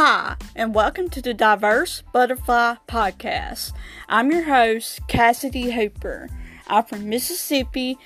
Hi, 0.00 0.36
and 0.54 0.76
welcome 0.76 1.10
to 1.10 1.20
the 1.20 1.34
Diverse 1.34 2.04
Butterfly 2.12 2.76
Podcast. 2.86 3.72
I'm 4.08 4.30
your 4.30 4.44
host, 4.44 5.00
Cassidy 5.08 5.72
Hooper. 5.72 6.28
I'm 6.68 6.84
from 6.84 7.08
Mississippi. 7.08 7.98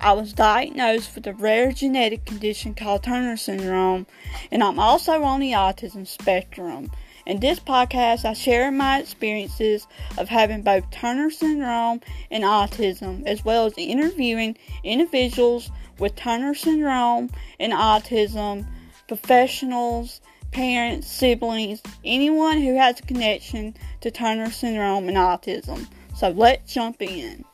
I 0.00 0.12
was 0.12 0.32
diagnosed 0.32 1.16
with 1.16 1.26
a 1.26 1.32
rare 1.32 1.72
genetic 1.72 2.26
condition 2.26 2.76
called 2.76 3.02
Turner 3.02 3.36
syndrome, 3.36 4.06
and 4.52 4.62
I'm 4.62 4.78
also 4.78 5.24
on 5.24 5.40
the 5.40 5.50
autism 5.50 6.06
spectrum. 6.06 6.92
In 7.26 7.40
this 7.40 7.58
podcast, 7.58 8.24
I 8.24 8.34
share 8.34 8.70
my 8.70 9.00
experiences 9.00 9.88
of 10.18 10.28
having 10.28 10.62
both 10.62 10.88
Turner 10.92 11.32
syndrome 11.32 12.02
and 12.30 12.44
autism, 12.44 13.26
as 13.26 13.44
well 13.44 13.66
as 13.66 13.74
interviewing 13.76 14.56
individuals 14.84 15.72
with 15.98 16.14
Turner 16.14 16.54
syndrome 16.54 17.30
and 17.58 17.72
autism, 17.72 18.64
professionals, 19.08 20.20
parents, 20.52 21.08
siblings, 21.08 21.82
anyone 22.04 22.60
who 22.60 22.76
has 22.76 23.00
a 23.00 23.02
connection 23.02 23.74
to 24.02 24.10
Turner 24.10 24.50
syndrome 24.50 25.08
and 25.08 25.16
autism. 25.16 25.88
So 26.14 26.28
let's 26.28 26.72
jump 26.72 27.02
in. 27.02 27.44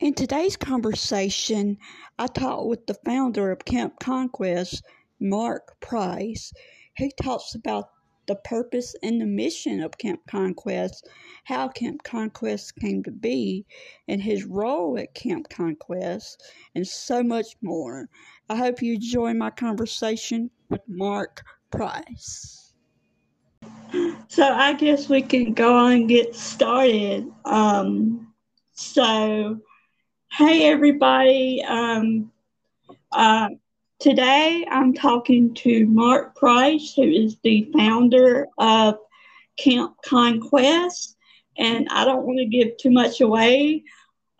In 0.00 0.14
today's 0.14 0.56
conversation, 0.56 1.78
I 2.18 2.26
talked 2.26 2.66
with 2.66 2.86
the 2.88 2.94
founder 3.04 3.52
of 3.52 3.64
Camp 3.64 4.00
Conquest, 4.00 4.82
Mark 5.20 5.78
Price. 5.80 6.52
He 6.96 7.12
talks 7.22 7.54
about 7.54 7.88
the 8.26 8.36
purpose 8.36 8.94
and 9.02 9.20
the 9.20 9.26
mission 9.26 9.82
of 9.82 9.98
Camp 9.98 10.20
Conquest, 10.28 11.08
how 11.44 11.68
Camp 11.68 12.02
Conquest 12.02 12.76
came 12.76 13.02
to 13.02 13.10
be, 13.10 13.64
and 14.08 14.22
his 14.22 14.44
role 14.44 14.98
at 14.98 15.14
Camp 15.14 15.48
Conquest, 15.48 16.42
and 16.74 16.86
so 16.86 17.22
much 17.22 17.56
more. 17.62 18.08
I 18.48 18.56
hope 18.56 18.82
you 18.82 18.94
enjoy 18.94 19.34
my 19.34 19.50
conversation 19.50 20.50
with 20.68 20.82
Mark 20.86 21.42
Price. 21.70 22.74
So 24.28 24.44
I 24.44 24.72
guess 24.72 25.08
we 25.08 25.22
can 25.22 25.52
go 25.52 25.76
on 25.76 25.92
and 25.92 26.08
get 26.08 26.34
started. 26.34 27.30
Um, 27.44 28.32
so, 28.72 29.60
hey 30.30 30.68
everybody. 30.70 31.62
Um, 31.62 32.32
uh, 33.12 33.48
Today 34.02 34.66
I'm 34.68 34.94
talking 34.94 35.54
to 35.54 35.86
Mark 35.86 36.34
Price, 36.34 36.92
who 36.96 37.04
is 37.04 37.36
the 37.44 37.70
founder 37.72 38.48
of 38.58 38.96
Camp 39.56 39.94
Conquest. 40.04 41.16
And 41.56 41.86
I 41.88 42.04
don't 42.04 42.26
want 42.26 42.40
to 42.40 42.46
give 42.46 42.76
too 42.78 42.90
much 42.90 43.20
away, 43.20 43.84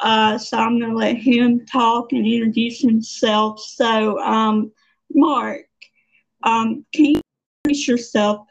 uh, 0.00 0.36
so 0.36 0.58
I'm 0.58 0.80
going 0.80 0.90
to 0.90 0.96
let 0.96 1.16
him 1.16 1.64
talk 1.64 2.10
and 2.10 2.26
introduce 2.26 2.80
himself. 2.80 3.60
So, 3.60 4.18
um, 4.18 4.72
Mark, 5.14 5.60
um, 6.42 6.84
can 6.92 7.04
you 7.04 7.20
introduce 7.64 7.86
yourself 7.86 8.44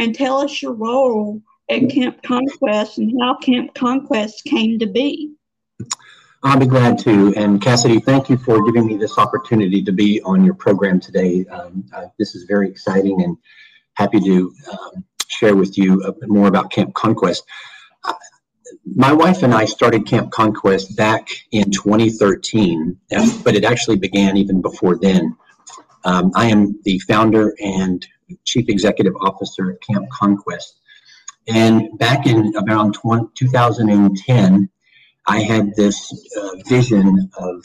and 0.00 0.16
tell 0.16 0.38
us 0.38 0.60
your 0.60 0.72
role 0.72 1.40
at 1.70 1.88
Camp 1.88 2.24
Conquest 2.24 2.98
and 2.98 3.16
how 3.20 3.36
Camp 3.36 3.72
Conquest 3.76 4.42
came 4.42 4.80
to 4.80 4.86
be? 4.86 5.30
I'll 6.42 6.58
be 6.58 6.66
glad 6.66 6.98
to. 7.00 7.34
And 7.36 7.60
Cassidy, 7.60 7.98
thank 7.98 8.28
you 8.28 8.36
for 8.36 8.64
giving 8.66 8.86
me 8.86 8.96
this 8.96 9.18
opportunity 9.18 9.82
to 9.82 9.92
be 9.92 10.20
on 10.22 10.44
your 10.44 10.54
program 10.54 11.00
today. 11.00 11.44
Um, 11.46 11.84
uh, 11.92 12.06
this 12.18 12.34
is 12.34 12.44
very 12.44 12.68
exciting 12.68 13.22
and 13.22 13.36
happy 13.94 14.20
to 14.20 14.54
um, 14.70 15.04
share 15.28 15.56
with 15.56 15.76
you 15.76 16.02
more 16.22 16.48
about 16.48 16.70
Camp 16.70 16.94
Conquest. 16.94 17.44
Uh, 18.04 18.12
my 18.84 19.12
wife 19.12 19.42
and 19.42 19.54
I 19.54 19.64
started 19.64 20.06
Camp 20.06 20.30
Conquest 20.30 20.96
back 20.96 21.28
in 21.50 21.70
2013, 21.70 22.98
but 23.42 23.54
it 23.54 23.64
actually 23.64 23.96
began 23.96 24.36
even 24.36 24.60
before 24.60 24.96
then. 24.98 25.36
Um, 26.04 26.30
I 26.36 26.46
am 26.46 26.78
the 26.84 26.98
founder 27.00 27.54
and 27.60 28.06
chief 28.44 28.68
executive 28.68 29.14
officer 29.20 29.70
of 29.70 29.80
Camp 29.80 30.08
Conquest. 30.10 30.78
And 31.48 31.96
back 31.98 32.26
in 32.26 32.54
around 32.56 32.94
20, 32.94 33.28
2010, 33.34 34.68
I 35.26 35.40
had 35.40 35.74
this 35.74 36.12
uh, 36.36 36.50
vision 36.68 37.30
of 37.36 37.64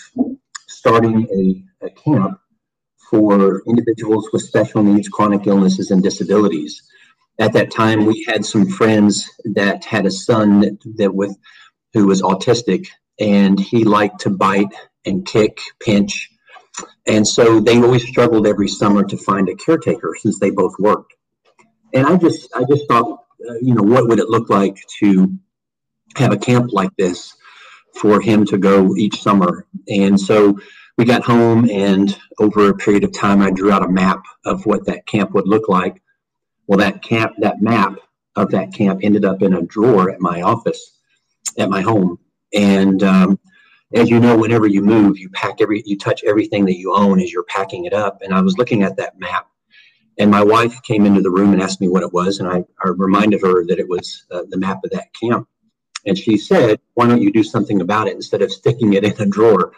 starting 0.68 1.28
a, 1.82 1.86
a 1.86 1.90
camp 1.92 2.40
for 3.10 3.62
individuals 3.68 4.30
with 4.34 4.42
special 4.42 4.82
needs, 4.82 5.10
chronic 5.10 5.46
illnesses, 5.46 5.92
and 5.92 6.02
disabilities. 6.02 6.82
At 7.40 7.54
that 7.54 7.72
time, 7.72 8.06
we 8.06 8.26
had 8.28 8.46
some 8.46 8.68
friends 8.68 9.30
that 9.44 9.86
had 9.86 10.06
a 10.06 10.12
son 10.12 10.62
that, 10.62 10.78
that 10.96 11.14
with 11.14 11.38
who 11.94 12.08
was 12.08 12.22
autistic, 12.22 12.88
and 13.20 13.60
he 13.60 13.84
liked 13.84 14.22
to 14.22 14.30
bite 14.30 14.74
and 15.06 15.26
kick, 15.26 15.60
pinch, 15.80 16.30
and 17.06 17.28
so 17.28 17.60
they 17.60 17.82
always 17.82 18.08
struggled 18.08 18.48
every 18.48 18.68
summer 18.68 19.04
to 19.04 19.18
find 19.18 19.50
a 19.50 19.56
caretaker 19.56 20.16
since 20.18 20.40
they 20.40 20.52
both 20.52 20.74
worked. 20.80 21.14
And 21.94 22.08
I 22.08 22.18
just, 22.18 22.50
I 22.56 22.64
just 22.64 22.88
thought, 22.88 23.26
uh, 23.48 23.56
you 23.62 23.74
know, 23.74 23.84
what 23.84 24.08
would 24.08 24.20
it 24.20 24.30
look 24.30 24.50
like 24.50 24.78
to 25.00 25.38
have 26.16 26.32
a 26.32 26.38
camp 26.38 26.72
like 26.72 26.92
this 26.98 27.36
for 27.96 28.22
him 28.22 28.46
to 28.46 28.58
go 28.58 28.96
each 28.96 29.22
summer. 29.22 29.66
And 29.90 30.20
so 30.20 30.60
we 30.98 31.06
got 31.06 31.24
home, 31.24 31.70
and 31.70 32.18
over 32.40 32.70
a 32.70 32.78
period 32.78 33.04
of 33.04 33.14
time, 33.14 33.42
I 33.42 33.50
drew 33.50 33.72
out 33.72 33.86
a 33.86 33.90
map 33.90 34.24
of 34.46 34.66
what 34.66 34.86
that 34.86 35.06
camp 35.06 35.32
would 35.32 35.48
look 35.48 35.70
like. 35.70 36.02
Well, 36.68 36.80
that 36.80 37.02
camp, 37.02 37.34
that 37.40 37.62
map 37.62 37.96
of 38.36 38.52
that 38.52 38.74
camp 38.74 39.02
ended 39.04 39.26
up 39.26 39.42
in 39.42 39.54
a 39.54 39.62
drawer 39.62 40.10
at 40.10 40.22
my 40.22 40.42
office, 40.42 41.00
at 41.58 41.70
my 41.70 41.82
home. 41.82 42.20
And 42.54 43.04
um, 43.04 43.40
as 43.94 44.10
you 44.10 44.20
know, 44.20 44.38
whenever 44.38 44.68
you 44.68 44.82
move, 44.82 45.18
you 45.18 45.30
pack 45.30 45.62
every, 45.62 45.82
you 45.86 45.98
touch 45.98 46.24
everything 46.24 46.66
that 46.66 46.78
you 46.78 46.94
own 46.94 47.20
as 47.20 47.32
you're 47.32 47.44
packing 47.44 47.86
it 47.86 47.94
up. 47.94 48.22
And 48.22 48.34
I 48.34 48.42
was 48.42 48.58
looking 48.58 48.84
at 48.84 48.98
that 48.98 49.20
map, 49.20 49.48
and 50.18 50.30
my 50.30 50.44
wife 50.44 50.82
came 50.84 51.06
into 51.06 51.22
the 51.22 51.32
room 51.32 51.54
and 51.54 51.62
asked 51.62 51.82
me 51.82 51.88
what 51.88 52.04
it 52.04 52.14
was, 52.14 52.40
and 52.40 52.48
I, 52.48 52.64
I 52.84 52.90
reminded 52.90 53.42
her 53.42 53.66
that 53.66 53.80
it 53.80 53.88
was 53.88 54.26
uh, 54.32 54.44
the 54.50 54.58
map 54.58 54.80
of 54.84 54.92
that 54.92 55.08
camp. 55.20 55.48
And 56.06 56.18
she 56.18 56.38
said, 56.38 56.80
why 56.96 57.08
don't 57.08 57.22
you 57.22 57.32
do 57.32 57.44
something 57.44 57.82
about 57.82 58.08
it 58.08 58.16
instead 58.16 58.42
of 58.42 58.52
sticking 58.52 58.94
it 58.94 59.04
in 59.04 59.14
a 59.20 59.26
drawer? 59.26 59.74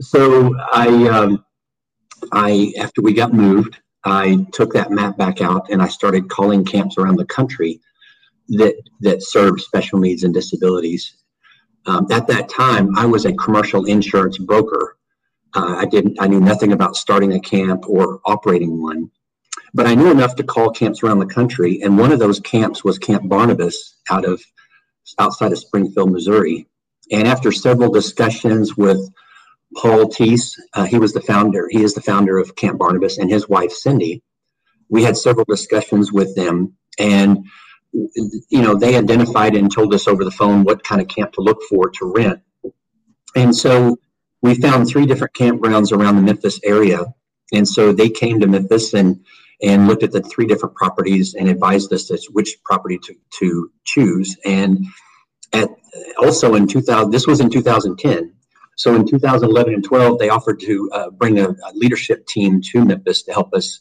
So 0.00 0.54
I, 0.72 1.08
um, 1.08 1.44
I 2.32 2.72
after 2.78 3.02
we 3.02 3.12
got 3.12 3.32
moved, 3.32 3.78
I 4.04 4.46
took 4.52 4.72
that 4.74 4.90
map 4.90 5.16
back 5.16 5.40
out 5.40 5.70
and 5.70 5.80
I 5.80 5.88
started 5.88 6.28
calling 6.28 6.64
camps 6.64 6.98
around 6.98 7.16
the 7.16 7.26
country 7.26 7.80
that 8.48 8.74
that 9.00 9.22
serve 9.22 9.60
special 9.60 9.98
needs 9.98 10.24
and 10.24 10.34
disabilities. 10.34 11.16
Um, 11.86 12.06
at 12.10 12.26
that 12.28 12.48
time, 12.48 12.96
I 12.96 13.06
was 13.06 13.24
a 13.24 13.32
commercial 13.32 13.84
insurance 13.84 14.38
broker. 14.38 14.96
Uh, 15.54 15.76
I 15.78 15.86
didn't. 15.86 16.20
I 16.20 16.26
knew 16.26 16.40
nothing 16.40 16.72
about 16.72 16.96
starting 16.96 17.34
a 17.34 17.40
camp 17.40 17.88
or 17.88 18.20
operating 18.24 18.82
one, 18.82 19.10
but 19.72 19.86
I 19.86 19.94
knew 19.94 20.10
enough 20.10 20.34
to 20.36 20.42
call 20.42 20.70
camps 20.70 21.02
around 21.02 21.20
the 21.20 21.26
country. 21.26 21.80
And 21.82 21.98
one 21.98 22.12
of 22.12 22.18
those 22.18 22.40
camps 22.40 22.84
was 22.84 22.98
Camp 22.98 23.28
Barnabas 23.28 23.96
out 24.10 24.24
of 24.24 24.42
outside 25.18 25.52
of 25.52 25.58
Springfield, 25.58 26.12
Missouri. 26.12 26.66
And 27.10 27.28
after 27.28 27.52
several 27.52 27.90
discussions 27.90 28.76
with 28.76 28.98
Paul 29.76 30.08
Teis, 30.08 30.58
uh, 30.74 30.84
he 30.84 30.98
was 30.98 31.12
the 31.12 31.20
founder, 31.20 31.68
he 31.70 31.82
is 31.82 31.94
the 31.94 32.00
founder 32.00 32.38
of 32.38 32.56
Camp 32.56 32.78
Barnabas, 32.78 33.18
and 33.18 33.30
his 33.30 33.48
wife, 33.48 33.72
Cindy. 33.72 34.22
We 34.88 35.02
had 35.02 35.16
several 35.16 35.44
discussions 35.48 36.12
with 36.12 36.34
them, 36.36 36.76
and 36.98 37.46
you 37.92 38.62
know, 38.62 38.74
they 38.74 38.96
identified 38.96 39.54
and 39.54 39.72
told 39.72 39.94
us 39.94 40.08
over 40.08 40.24
the 40.24 40.30
phone 40.30 40.64
what 40.64 40.82
kind 40.82 41.00
of 41.00 41.08
camp 41.08 41.32
to 41.34 41.40
look 41.40 41.62
for 41.68 41.90
to 41.90 42.12
rent. 42.12 42.40
And 43.36 43.54
so 43.54 43.96
we 44.42 44.54
found 44.54 44.88
three 44.88 45.06
different 45.06 45.34
campgrounds 45.34 45.92
around 45.92 46.16
the 46.16 46.22
Memphis 46.22 46.60
area. 46.64 47.06
And 47.52 47.68
so 47.68 47.92
they 47.92 48.10
came 48.10 48.40
to 48.40 48.46
Memphis 48.46 48.94
and 48.94 49.24
and 49.64 49.88
looked 49.88 50.02
at 50.02 50.12
the 50.12 50.20
three 50.20 50.46
different 50.46 50.74
properties 50.74 51.34
and 51.34 51.48
advised 51.48 51.92
us 51.92 52.10
as 52.10 52.26
which 52.26 52.56
property 52.64 52.98
to, 52.98 53.14
to 53.38 53.70
choose. 53.84 54.36
And 54.44 54.84
at 55.52 55.70
also 56.18 56.54
in 56.54 56.66
2000, 56.66 57.10
this 57.10 57.26
was 57.26 57.40
in 57.40 57.48
2010. 57.48 58.32
So 58.76 58.94
in 58.94 59.06
2011 59.06 59.72
and 59.72 59.84
12, 59.84 60.18
they 60.18 60.28
offered 60.28 60.60
to 60.60 60.90
uh, 60.92 61.10
bring 61.10 61.38
a, 61.38 61.48
a, 61.48 61.72
leadership 61.74 62.26
team 62.26 62.60
to 62.72 62.84
Memphis 62.84 63.22
to 63.22 63.32
help 63.32 63.54
us 63.54 63.80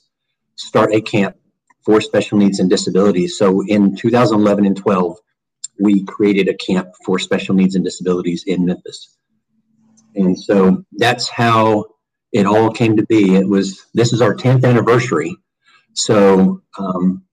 start 0.56 0.94
a 0.94 1.01
camp 1.01 1.35
for 1.83 2.00
special 2.00 2.38
needs 2.38 2.59
and 2.59 2.69
disabilities. 2.69 3.38
So 3.38 3.62
in 3.68 3.95
2011 3.95 4.65
and 4.65 4.77
12, 4.77 5.18
we 5.81 6.06
created 6.06 6.47
a 6.47 6.53
camp 6.53 6.89
for 7.06 7.18
special 7.19 7.56
needs 7.56 7.75
and 7.75 7.83
disabilities 7.83 8.44
in 8.45 8.65
Memphis. 8.65 9.18
And 10.15 10.39
so 10.39 10.86
that's 10.94 11.27
how 11.27 11.86
it 12.31 12.45
all 12.45 12.71
came 12.71 12.95
to 12.97 13.06
be. 13.06 13.36
It 13.36 13.50
was, 13.50 13.88
this 13.95 14.13
is 14.13 14.21
our 14.21 14.36
10th 14.36 14.63
anniversary 14.63 15.36
so 15.93 16.61
um, 16.77 17.23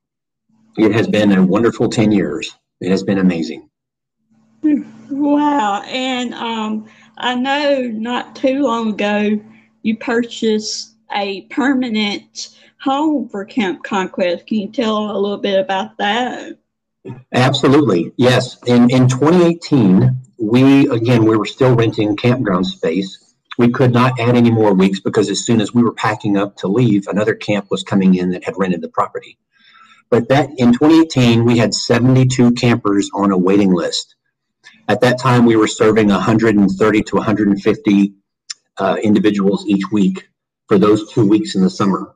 it 0.77 0.93
has 0.93 1.09
been 1.09 1.33
a 1.33 1.43
wonderful 1.43 1.89
10 1.89 2.13
years. 2.13 2.57
It 2.81 2.91
has 2.91 3.03
been 3.03 3.19
amazing. 3.19 3.69
Wow. 5.11 5.83
And 5.83 6.35
um, 6.35 6.87
I 7.17 7.35
know 7.35 7.83
not 7.83 8.37
too 8.37 8.63
long 8.63 8.91
ago 8.91 9.41
you 9.83 9.97
purchased 9.97 10.95
a 11.13 11.43
permanent 11.47 12.57
home 12.81 13.29
for 13.29 13.45
Camp 13.45 13.83
Conquest. 13.83 14.47
Can 14.47 14.59
you 14.59 14.69
tell 14.69 15.11
a 15.11 15.19
little 15.19 15.39
bit 15.39 15.59
about 15.59 15.97
that? 15.99 16.59
Absolutely. 17.33 18.13
Yes. 18.17 18.59
In, 18.67 18.91
in 18.91 19.09
2018, 19.09 20.17
we, 20.39 20.89
again, 20.89 21.25
we 21.25 21.37
were 21.37 21.47
still 21.47 21.75
renting 21.75 22.17
campground 22.17 22.67
space. 22.67 23.30
We 23.61 23.69
could 23.69 23.93
not 23.93 24.19
add 24.19 24.37
any 24.37 24.51
more 24.51 24.73
weeks 24.73 25.01
because 25.01 25.29
as 25.29 25.45
soon 25.45 25.61
as 25.61 25.75
we 25.75 25.83
were 25.83 25.93
packing 25.93 26.39
up 26.39 26.57
to 26.57 26.67
leave, 26.67 27.07
another 27.07 27.35
camp 27.35 27.67
was 27.71 27.83
coming 27.83 28.15
in 28.15 28.31
that 28.31 28.43
had 28.43 28.55
rented 28.57 28.81
the 28.81 28.89
property. 28.89 29.37
But 30.09 30.31
that 30.31 30.49
in 30.57 30.73
2018, 30.73 31.45
we 31.45 31.59
had 31.59 31.75
72 31.75 32.53
campers 32.53 33.11
on 33.13 33.33
a 33.33 33.37
waiting 33.37 33.71
list. 33.71 34.17
At 34.89 35.03
that 35.03 35.21
time, 35.21 35.45
we 35.45 35.57
were 35.57 35.67
serving 35.67 36.09
130 36.09 37.03
to 37.03 37.17
150 37.17 38.15
uh, 38.79 38.97
individuals 39.03 39.67
each 39.67 39.85
week 39.93 40.31
for 40.67 40.79
those 40.79 41.13
two 41.13 41.29
weeks 41.29 41.55
in 41.55 41.61
the 41.61 41.69
summer. 41.69 42.15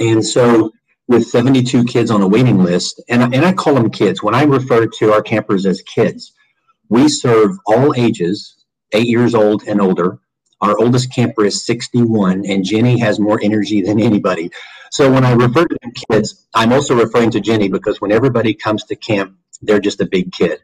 And 0.00 0.26
so, 0.26 0.72
with 1.06 1.24
72 1.24 1.84
kids 1.84 2.10
on 2.10 2.20
a 2.20 2.26
waiting 2.26 2.64
list, 2.64 3.00
and, 3.08 3.22
and 3.32 3.46
I 3.46 3.52
call 3.52 3.74
them 3.74 3.90
kids, 3.90 4.24
when 4.24 4.34
I 4.34 4.42
refer 4.42 4.88
to 4.88 5.12
our 5.12 5.22
campers 5.22 5.66
as 5.66 5.82
kids, 5.82 6.32
we 6.88 7.08
serve 7.08 7.52
all 7.64 7.94
ages, 7.96 8.64
eight 8.92 9.06
years 9.06 9.36
old 9.36 9.62
and 9.68 9.80
older. 9.80 10.18
Our 10.60 10.78
oldest 10.78 11.14
camper 11.14 11.44
is 11.44 11.64
61, 11.64 12.44
and 12.46 12.64
Jenny 12.64 12.98
has 13.00 13.20
more 13.20 13.40
energy 13.42 13.82
than 13.82 14.00
anybody. 14.00 14.50
So 14.90 15.10
when 15.12 15.24
I 15.24 15.32
refer 15.32 15.66
to 15.66 15.78
kids, 16.10 16.46
I'm 16.54 16.72
also 16.72 16.96
referring 16.96 17.30
to 17.32 17.40
Jenny 17.40 17.68
because 17.68 18.00
when 18.00 18.12
everybody 18.12 18.54
comes 18.54 18.84
to 18.84 18.96
camp, 18.96 19.36
they're 19.62 19.80
just 19.80 20.00
a 20.00 20.06
big 20.06 20.32
kid. 20.32 20.60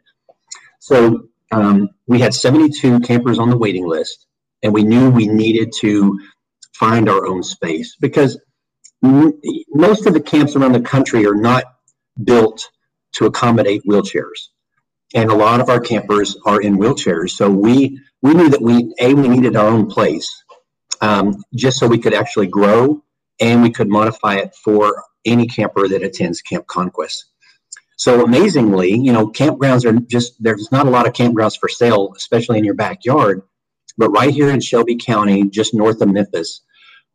So 0.79 1.29
um, 1.51 1.89
we 2.07 2.19
had 2.19 2.33
72 2.33 2.99
campers 3.01 3.39
on 3.39 3.49
the 3.49 3.57
waiting 3.57 3.87
list, 3.87 4.27
and 4.63 4.73
we 4.73 4.83
knew 4.83 5.09
we 5.09 5.27
needed 5.27 5.71
to 5.79 6.19
find 6.73 7.09
our 7.09 7.25
own 7.25 7.43
space 7.43 7.95
because 7.99 8.37
most 9.01 10.07
of 10.07 10.13
the 10.13 10.19
camps 10.21 10.55
around 10.55 10.73
the 10.73 10.81
country 10.81 11.25
are 11.25 11.35
not 11.35 11.63
built 12.23 12.69
to 13.13 13.25
accommodate 13.25 13.83
wheelchairs 13.87 14.49
and 15.13 15.29
a 15.29 15.35
lot 15.35 15.61
of 15.61 15.69
our 15.69 15.79
campers 15.79 16.37
are 16.45 16.61
in 16.61 16.77
wheelchairs 16.77 17.31
so 17.31 17.49
we 17.49 17.99
we 18.25 18.33
knew 18.33 18.49
that 18.49 18.61
we 18.61 18.93
a 18.99 19.13
we 19.13 19.27
needed 19.27 19.55
our 19.55 19.67
own 19.67 19.87
place 19.87 20.27
um, 21.01 21.35
just 21.55 21.77
so 21.77 21.87
we 21.87 21.97
could 21.97 22.13
actually 22.13 22.47
grow 22.47 23.01
and 23.39 23.61
we 23.61 23.69
could 23.69 23.89
modify 23.89 24.35
it 24.35 24.53
for 24.63 25.03
any 25.25 25.47
camper 25.47 25.87
that 25.87 26.03
attends 26.03 26.41
camp 26.41 26.65
conquest 26.67 27.25
so 27.97 28.23
amazingly 28.23 28.91
you 28.91 29.13
know 29.13 29.27
campgrounds 29.27 29.85
are 29.85 29.99
just 30.07 30.41
there's 30.43 30.71
not 30.71 30.87
a 30.87 30.89
lot 30.89 31.07
of 31.07 31.13
campgrounds 31.13 31.57
for 31.59 31.69
sale 31.69 32.13
especially 32.15 32.57
in 32.57 32.65
your 32.65 32.73
backyard 32.73 33.41
but 33.97 34.09
right 34.09 34.33
here 34.33 34.49
in 34.49 34.59
shelby 34.59 34.95
county 34.95 35.43
just 35.49 35.73
north 35.73 36.01
of 36.01 36.09
memphis 36.09 36.61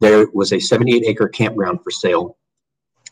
there 0.01 0.27
was 0.33 0.53
a 0.53 0.59
78 0.59 1.05
acre 1.07 1.29
campground 1.29 1.81
for 1.85 1.91
sale. 1.91 2.37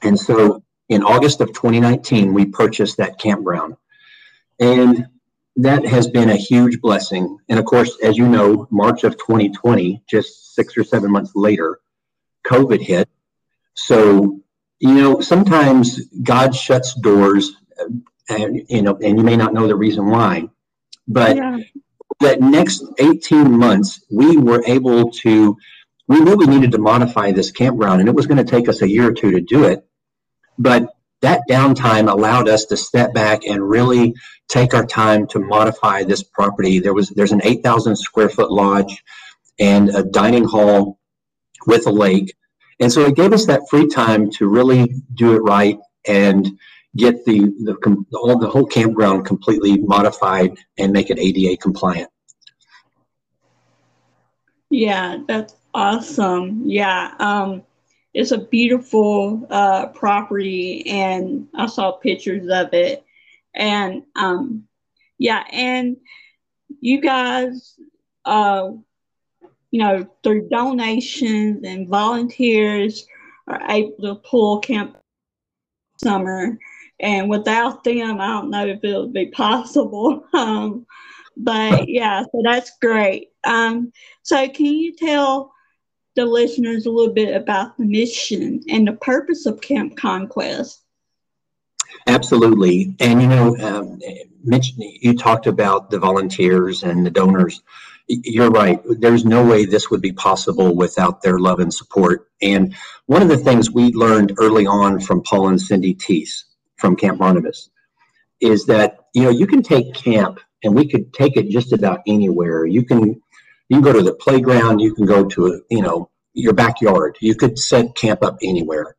And 0.02 0.18
so 0.18 0.62
in 0.88 1.02
August 1.02 1.40
of 1.40 1.48
2019, 1.48 2.32
we 2.32 2.46
purchased 2.46 2.96
that 2.96 3.18
campground. 3.18 3.76
And 4.58 5.06
that 5.58 5.84
has 5.84 6.06
been 6.06 6.31
a 6.31 6.37
huge 6.37 6.81
blessing. 6.81 7.37
And 7.49 7.58
of 7.58 7.64
course, 7.64 7.99
as 8.02 8.16
you 8.16 8.28
know, 8.28 8.69
March 8.70 9.02
of 9.02 9.19
2020, 9.19 10.02
just 10.08 10.55
six 10.55 10.76
or 10.76 10.84
seven 10.84 11.10
months 11.10 11.32
later, 11.34 11.81
COVID 12.46 12.81
hit. 12.81 13.08
So, 13.75 14.40
you 14.78 14.94
know, 14.94 15.20
sometimes 15.20 16.00
God 16.22 16.55
shuts 16.55 16.94
doors, 16.94 17.56
uh, 17.81 17.88
and 18.28 18.62
you 18.69 18.82
know, 18.82 18.96
and 19.02 19.19
you 19.19 19.25
may 19.25 19.37
not 19.37 19.52
know 19.52 19.66
the 19.66 19.75
reason 19.75 20.06
why, 20.06 20.49
but 21.08 21.37
yeah. 21.37 21.58
that 22.20 22.40
next 22.40 22.84
18 22.99 23.50
months, 23.50 24.04
we 24.11 24.37
were 24.37 24.62
able 24.64 25.11
to 25.11 25.56
we 26.06 26.20
knew 26.20 26.37
we 26.37 26.46
needed 26.46 26.72
to 26.72 26.78
modify 26.78 27.32
this 27.32 27.50
campground 27.50 28.00
and 28.00 28.08
it 28.08 28.14
was 28.14 28.26
going 28.26 28.38
to 28.38 28.50
take 28.50 28.69
us 28.69 28.81
a 28.81 28.88
year 28.88 29.08
or 29.08 29.12
two 29.12 29.32
to 29.32 29.40
do 29.40 29.64
it. 29.64 29.84
But 30.58 30.94
that 31.20 31.42
downtime 31.50 32.10
allowed 32.10 32.48
us 32.48 32.64
to 32.66 32.76
step 32.76 33.12
back 33.12 33.44
and 33.44 33.68
really 33.68 34.14
take 34.48 34.74
our 34.74 34.86
time 34.86 35.26
to 35.28 35.38
modify 35.38 36.04
this 36.04 36.22
property. 36.22 36.78
There 36.78 36.94
was 36.94 37.10
there's 37.10 37.32
an 37.32 37.42
8,000 37.44 37.96
square 37.96 38.28
foot 38.28 38.50
lodge 38.50 39.02
and 39.58 39.90
a 39.90 40.02
dining 40.02 40.44
hall 40.44 40.98
with 41.66 41.86
a 41.86 41.92
lake. 41.92 42.34
And 42.80 42.92
so 42.92 43.04
it 43.04 43.16
gave 43.16 43.32
us 43.32 43.46
that 43.46 43.68
free 43.68 43.88
time 43.88 44.30
to 44.32 44.48
really 44.48 44.94
do 45.14 45.34
it 45.34 45.40
right 45.40 45.78
and 46.06 46.48
get 46.96 47.24
the, 47.24 47.40
the 47.40 48.04
all 48.14 48.38
the 48.38 48.48
whole 48.48 48.66
campground 48.66 49.26
completely 49.26 49.78
modified 49.78 50.56
and 50.78 50.92
make 50.92 51.10
it 51.10 51.18
ADA 51.18 51.56
compliant. 51.56 52.08
Yeah, 54.70 55.18
that's 55.26 55.54
Awesome. 55.74 56.62
Yeah. 56.64 57.14
Um, 57.20 57.62
it's 58.18 58.32
a 58.32 58.38
beautiful 58.38 59.46
uh, 59.48 59.86
property, 59.90 60.84
and 60.88 61.46
I 61.54 61.66
saw 61.66 61.92
pictures 61.92 62.50
of 62.50 62.74
it. 62.74 63.04
And 63.54 64.02
um, 64.16 64.64
yeah, 65.18 65.44
and 65.52 65.98
you 66.80 67.00
guys, 67.00 67.78
uh, 68.24 68.70
you 69.70 69.78
know, 69.78 70.04
through 70.24 70.48
donations 70.48 71.64
and 71.64 71.88
volunteers, 71.88 73.06
are 73.46 73.62
able 73.70 73.96
to 74.02 74.16
pull 74.16 74.58
camp 74.58 74.96
summer. 76.02 76.58
And 76.98 77.30
without 77.30 77.84
them, 77.84 78.20
I 78.20 78.26
don't 78.26 78.50
know 78.50 78.66
if 78.66 78.82
it 78.82 78.98
would 78.98 79.12
be 79.12 79.26
possible. 79.26 80.24
Um, 80.34 80.86
but 81.36 81.88
yeah, 81.88 82.24
so 82.24 82.42
that's 82.42 82.72
great. 82.80 83.28
Um, 83.44 83.92
so 84.24 84.48
can 84.48 84.66
you 84.66 84.96
tell 84.96 85.52
the 86.18 86.26
listeners 86.26 86.84
a 86.84 86.90
little 86.90 87.14
bit 87.14 87.34
about 87.34 87.78
the 87.78 87.84
mission 87.84 88.60
and 88.68 88.88
the 88.88 88.92
purpose 88.92 89.46
of 89.46 89.60
Camp 89.60 89.96
Conquest? 89.96 90.82
Absolutely. 92.08 92.96
And 92.98 93.22
you 93.22 93.28
know, 93.28 93.56
um, 93.58 94.00
Mitch, 94.42 94.72
you 94.76 95.16
talked 95.16 95.46
about 95.46 95.90
the 95.90 95.98
volunteers 96.00 96.82
and 96.82 97.06
the 97.06 97.10
donors. 97.10 97.62
You're 98.08 98.50
right. 98.50 98.80
There's 98.84 99.24
no 99.24 99.46
way 99.46 99.64
this 99.64 99.90
would 99.90 100.00
be 100.00 100.12
possible 100.12 100.74
without 100.74 101.22
their 101.22 101.38
love 101.38 101.60
and 101.60 101.72
support. 101.72 102.28
And 102.42 102.74
one 103.06 103.22
of 103.22 103.28
the 103.28 103.36
things 103.36 103.70
we 103.70 103.92
learned 103.92 104.32
early 104.38 104.66
on 104.66 104.98
from 104.98 105.22
Paul 105.22 105.48
and 105.48 105.60
Cindy 105.60 105.94
Teis 105.94 106.44
from 106.78 106.96
Camp 106.96 107.18
Barnabas 107.18 107.70
is 108.40 108.66
that, 108.66 109.06
you 109.14 109.22
know, 109.22 109.30
you 109.30 109.46
can 109.46 109.62
take 109.62 109.94
camp 109.94 110.40
and 110.64 110.74
we 110.74 110.88
could 110.88 111.12
take 111.12 111.36
it 111.36 111.48
just 111.48 111.72
about 111.72 112.00
anywhere. 112.08 112.66
You 112.66 112.84
can 112.84 113.20
you 113.68 113.76
can 113.76 113.82
go 113.82 113.92
to 113.92 114.02
the 114.02 114.14
playground, 114.14 114.80
you 114.80 114.94
can 114.94 115.06
go 115.06 115.24
to, 115.26 115.46
a, 115.46 115.60
you 115.70 115.82
know, 115.82 116.10
your 116.32 116.52
backyard. 116.52 117.16
You 117.20 117.34
could 117.34 117.58
set 117.58 117.94
camp 117.94 118.22
up 118.22 118.38
anywhere. 118.42 118.96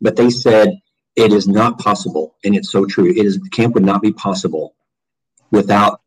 But 0.00 0.16
they 0.16 0.30
said 0.30 0.80
it 1.16 1.32
is 1.32 1.46
not 1.46 1.78
possible, 1.78 2.36
and 2.44 2.54
it's 2.54 2.70
so 2.70 2.86
true. 2.86 3.06
It 3.06 3.26
is 3.26 3.38
camp 3.52 3.74
would 3.74 3.84
not 3.84 4.02
be 4.02 4.12
possible 4.12 4.74
without 5.50 6.00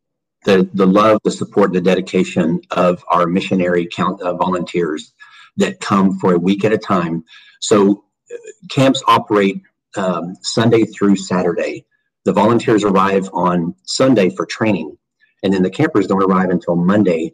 the 0.46 0.70
the 0.74 0.88
love, 0.88 1.20
the 1.24 1.32
support, 1.32 1.74
the 1.74 1.82
dedication 1.82 2.62
of 2.72 3.04
our 3.08 3.28
missionary 3.28 3.88
count 3.92 4.22
uh, 4.22 4.34
volunteers 4.34 5.14
that 5.58 5.80
come 5.80 6.18
for 6.20 6.34
a 6.34 6.40
week 6.40 6.66
at 6.66 6.74
a 6.74 6.78
time. 6.78 7.24
So 7.62 8.06
uh, 8.32 8.36
camps 8.70 9.04
operate 9.08 9.62
um, 9.96 10.36
Sunday 10.42 10.86
through 10.86 11.16
Saturday. 11.18 11.86
The 12.26 12.34
volunteers 12.34 12.84
arrive 12.84 13.30
on 13.34 13.76
Sunday 13.84 14.30
for 14.30 14.46
training, 14.46 14.98
and 15.44 15.54
then 15.54 15.62
the 15.62 15.70
campers 15.70 16.08
don't 16.08 16.24
arrive 16.24 16.50
until 16.50 16.76
Monday 16.76 17.34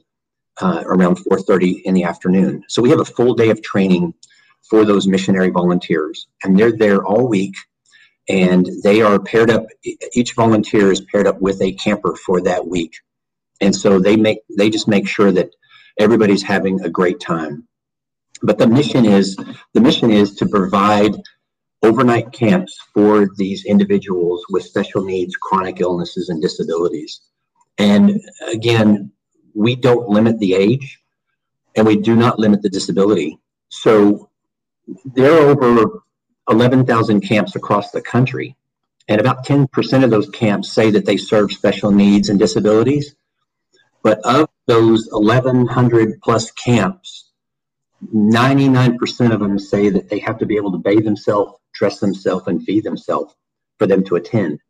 uh, 0.62 0.84
around 0.86 1.18
4.30 1.18 1.82
in 1.84 1.94
the 1.94 2.04
afternoon. 2.04 2.64
So 2.68 2.82
we 2.82 2.90
have 2.90 3.00
a 3.00 3.06
full 3.06 3.34
day 3.34 3.50
of 3.50 3.62
training 3.62 4.14
for 4.70 4.86
those 4.86 5.08
missionary 5.08 5.50
volunteers. 5.50 6.28
And 6.44 6.58
they're 6.58 6.76
there 6.76 7.04
all 7.04 7.28
week 7.28 7.56
and 8.30 8.70
they 8.84 9.02
are 9.02 9.20
paired 9.20 9.50
up, 9.50 9.66
each 10.14 10.34
volunteer 10.36 10.92
is 10.92 11.02
paired 11.02 11.28
up 11.28 11.42
with 11.42 11.62
a 11.62 11.74
camper 11.74 12.16
for 12.16 12.42
that 12.42 12.68
week. 12.68 12.94
And 13.60 13.76
so 13.76 14.00
they 14.00 14.16
make 14.16 14.40
they 14.58 14.70
just 14.70 14.88
make 14.88 15.08
sure 15.08 15.32
that 15.32 15.50
everybody's 15.98 16.44
having 16.44 16.80
a 16.82 16.90
great 16.90 17.20
time. 17.20 17.68
But 18.42 18.58
the 18.58 18.68
mission 18.68 19.06
is 19.06 19.36
the 19.74 19.82
mission 19.82 20.12
is 20.12 20.36
to 20.36 20.48
provide 20.48 21.16
overnight 21.82 22.32
camps 22.32 22.78
for 22.94 23.30
these 23.38 23.66
individuals 23.66 24.46
with 24.50 24.64
special 24.64 25.04
needs, 25.04 25.36
chronic 25.36 25.82
illnesses, 25.82 26.30
and 26.30 26.42
disabilities. 26.42 27.22
And 27.78 28.22
again, 28.48 29.12
we 29.60 29.76
don't 29.76 30.08
limit 30.08 30.40
the 30.40 30.54
age 30.54 31.02
and 31.76 31.86
we 31.86 31.98
do 31.98 32.16
not 32.16 32.40
limit 32.40 32.62
the 32.62 32.70
disability. 32.70 33.38
So 33.68 34.30
there 35.04 35.34
are 35.34 35.50
over 35.50 36.02
11,000 36.50 37.20
camps 37.20 37.58
across 37.58 37.92
the 37.92 38.02
country, 38.02 38.56
and 39.10 39.20
about 39.20 39.46
10% 39.46 40.04
of 40.04 40.10
those 40.10 40.30
camps 40.30 40.72
say 40.72 40.92
that 40.92 41.06
they 41.06 41.18
serve 41.18 41.52
special 41.52 41.92
needs 41.92 42.30
and 42.30 42.40
disabilities. 42.40 43.16
But 44.02 44.20
of 44.20 44.48
those 44.66 45.10
1,100 45.12 46.22
plus 46.22 46.52
camps, 46.52 47.32
99% 48.16 49.34
of 49.34 49.42
them 49.42 49.60
say 49.60 49.90
that 49.90 50.10
they 50.10 50.20
have 50.20 50.38
to 50.40 50.46
be 50.46 50.56
able 50.56 50.72
to 50.72 50.78
bathe 50.78 51.04
themselves, 51.04 51.60
dress 51.74 52.00
themselves, 52.00 52.48
and 52.48 52.64
feed 52.64 52.86
themselves 52.86 53.36
for 53.78 53.88
them 53.88 54.06
to 54.06 54.16
attend. 54.16 54.62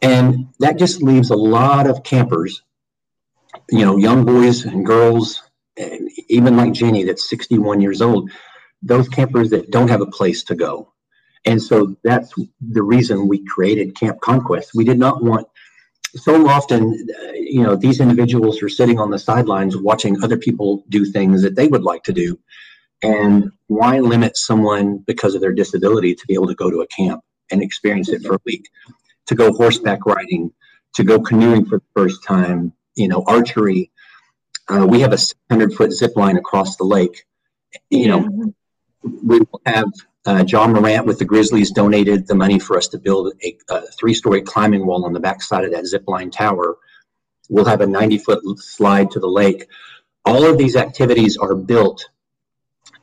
And 0.00 0.48
that 0.60 0.78
just 0.78 1.02
leaves 1.02 1.30
a 1.30 1.36
lot 1.36 1.86
of 1.86 2.02
campers 2.04 2.62
you 3.70 3.84
know, 3.84 3.96
young 3.96 4.24
boys 4.24 4.64
and 4.64 4.84
girls, 4.84 5.42
even 6.28 6.56
like 6.56 6.72
Jenny, 6.72 7.04
that's 7.04 7.28
61 7.28 7.80
years 7.80 8.00
old, 8.02 8.30
those 8.82 9.08
campers 9.08 9.50
that 9.50 9.70
don't 9.70 9.88
have 9.88 10.00
a 10.00 10.06
place 10.06 10.44
to 10.44 10.54
go. 10.54 10.92
And 11.46 11.62
so 11.62 11.96
that's 12.04 12.32
the 12.60 12.82
reason 12.82 13.28
we 13.28 13.44
created 13.44 13.96
Camp 13.96 14.20
Conquest. 14.20 14.70
We 14.74 14.84
did 14.84 14.98
not 14.98 15.22
want 15.22 15.46
so 16.16 16.48
often, 16.48 17.06
you 17.34 17.62
know, 17.62 17.76
these 17.76 18.00
individuals 18.00 18.62
are 18.62 18.68
sitting 18.68 18.98
on 18.98 19.10
the 19.10 19.18
sidelines 19.18 19.76
watching 19.76 20.22
other 20.22 20.36
people 20.36 20.84
do 20.88 21.04
things 21.04 21.42
that 21.42 21.56
they 21.56 21.66
would 21.66 21.82
like 21.82 22.04
to 22.04 22.12
do. 22.12 22.38
And 23.02 23.50
why 23.66 23.98
limit 23.98 24.36
someone 24.36 24.98
because 24.98 25.34
of 25.34 25.40
their 25.40 25.52
disability 25.52 26.14
to 26.14 26.26
be 26.26 26.34
able 26.34 26.46
to 26.46 26.54
go 26.54 26.70
to 26.70 26.80
a 26.80 26.86
camp 26.86 27.22
and 27.50 27.62
experience 27.62 28.08
it 28.08 28.22
for 28.22 28.36
a 28.36 28.40
week, 28.46 28.68
to 29.26 29.34
go 29.34 29.52
horseback 29.52 30.06
riding, 30.06 30.52
to 30.94 31.04
go 31.04 31.20
canoeing 31.20 31.66
for 31.66 31.78
the 31.78 31.84
first 31.94 32.22
time, 32.22 32.72
you 32.94 33.08
know, 33.08 33.24
archery. 33.26 33.90
Uh, 34.68 34.86
we 34.88 35.00
have 35.00 35.12
a 35.12 35.18
600 35.18 35.74
foot 35.74 35.92
zip 35.92 36.16
line 36.16 36.36
across 36.36 36.76
the 36.76 36.84
lake. 36.84 37.24
You 37.90 38.08
know, 38.08 38.54
we 39.02 39.40
have 39.66 39.90
uh, 40.26 40.44
Ja 40.46 40.66
Morant 40.66 41.06
with 41.06 41.18
the 41.18 41.24
Grizzlies 41.24 41.70
donated 41.70 42.26
the 42.26 42.34
money 42.34 42.58
for 42.58 42.78
us 42.78 42.88
to 42.88 42.98
build 42.98 43.32
a, 43.42 43.58
a 43.68 43.82
three 43.98 44.14
story 44.14 44.42
climbing 44.42 44.86
wall 44.86 45.04
on 45.04 45.12
the 45.12 45.20
backside 45.20 45.64
of 45.64 45.72
that 45.72 45.86
zip 45.86 46.04
line 46.06 46.30
tower. 46.30 46.76
We'll 47.50 47.66
have 47.66 47.82
a 47.82 47.86
90 47.86 48.18
foot 48.18 48.58
slide 48.58 49.10
to 49.12 49.20
the 49.20 49.28
lake. 49.28 49.66
All 50.24 50.46
of 50.46 50.56
these 50.56 50.76
activities 50.76 51.36
are 51.36 51.54
built 51.54 52.08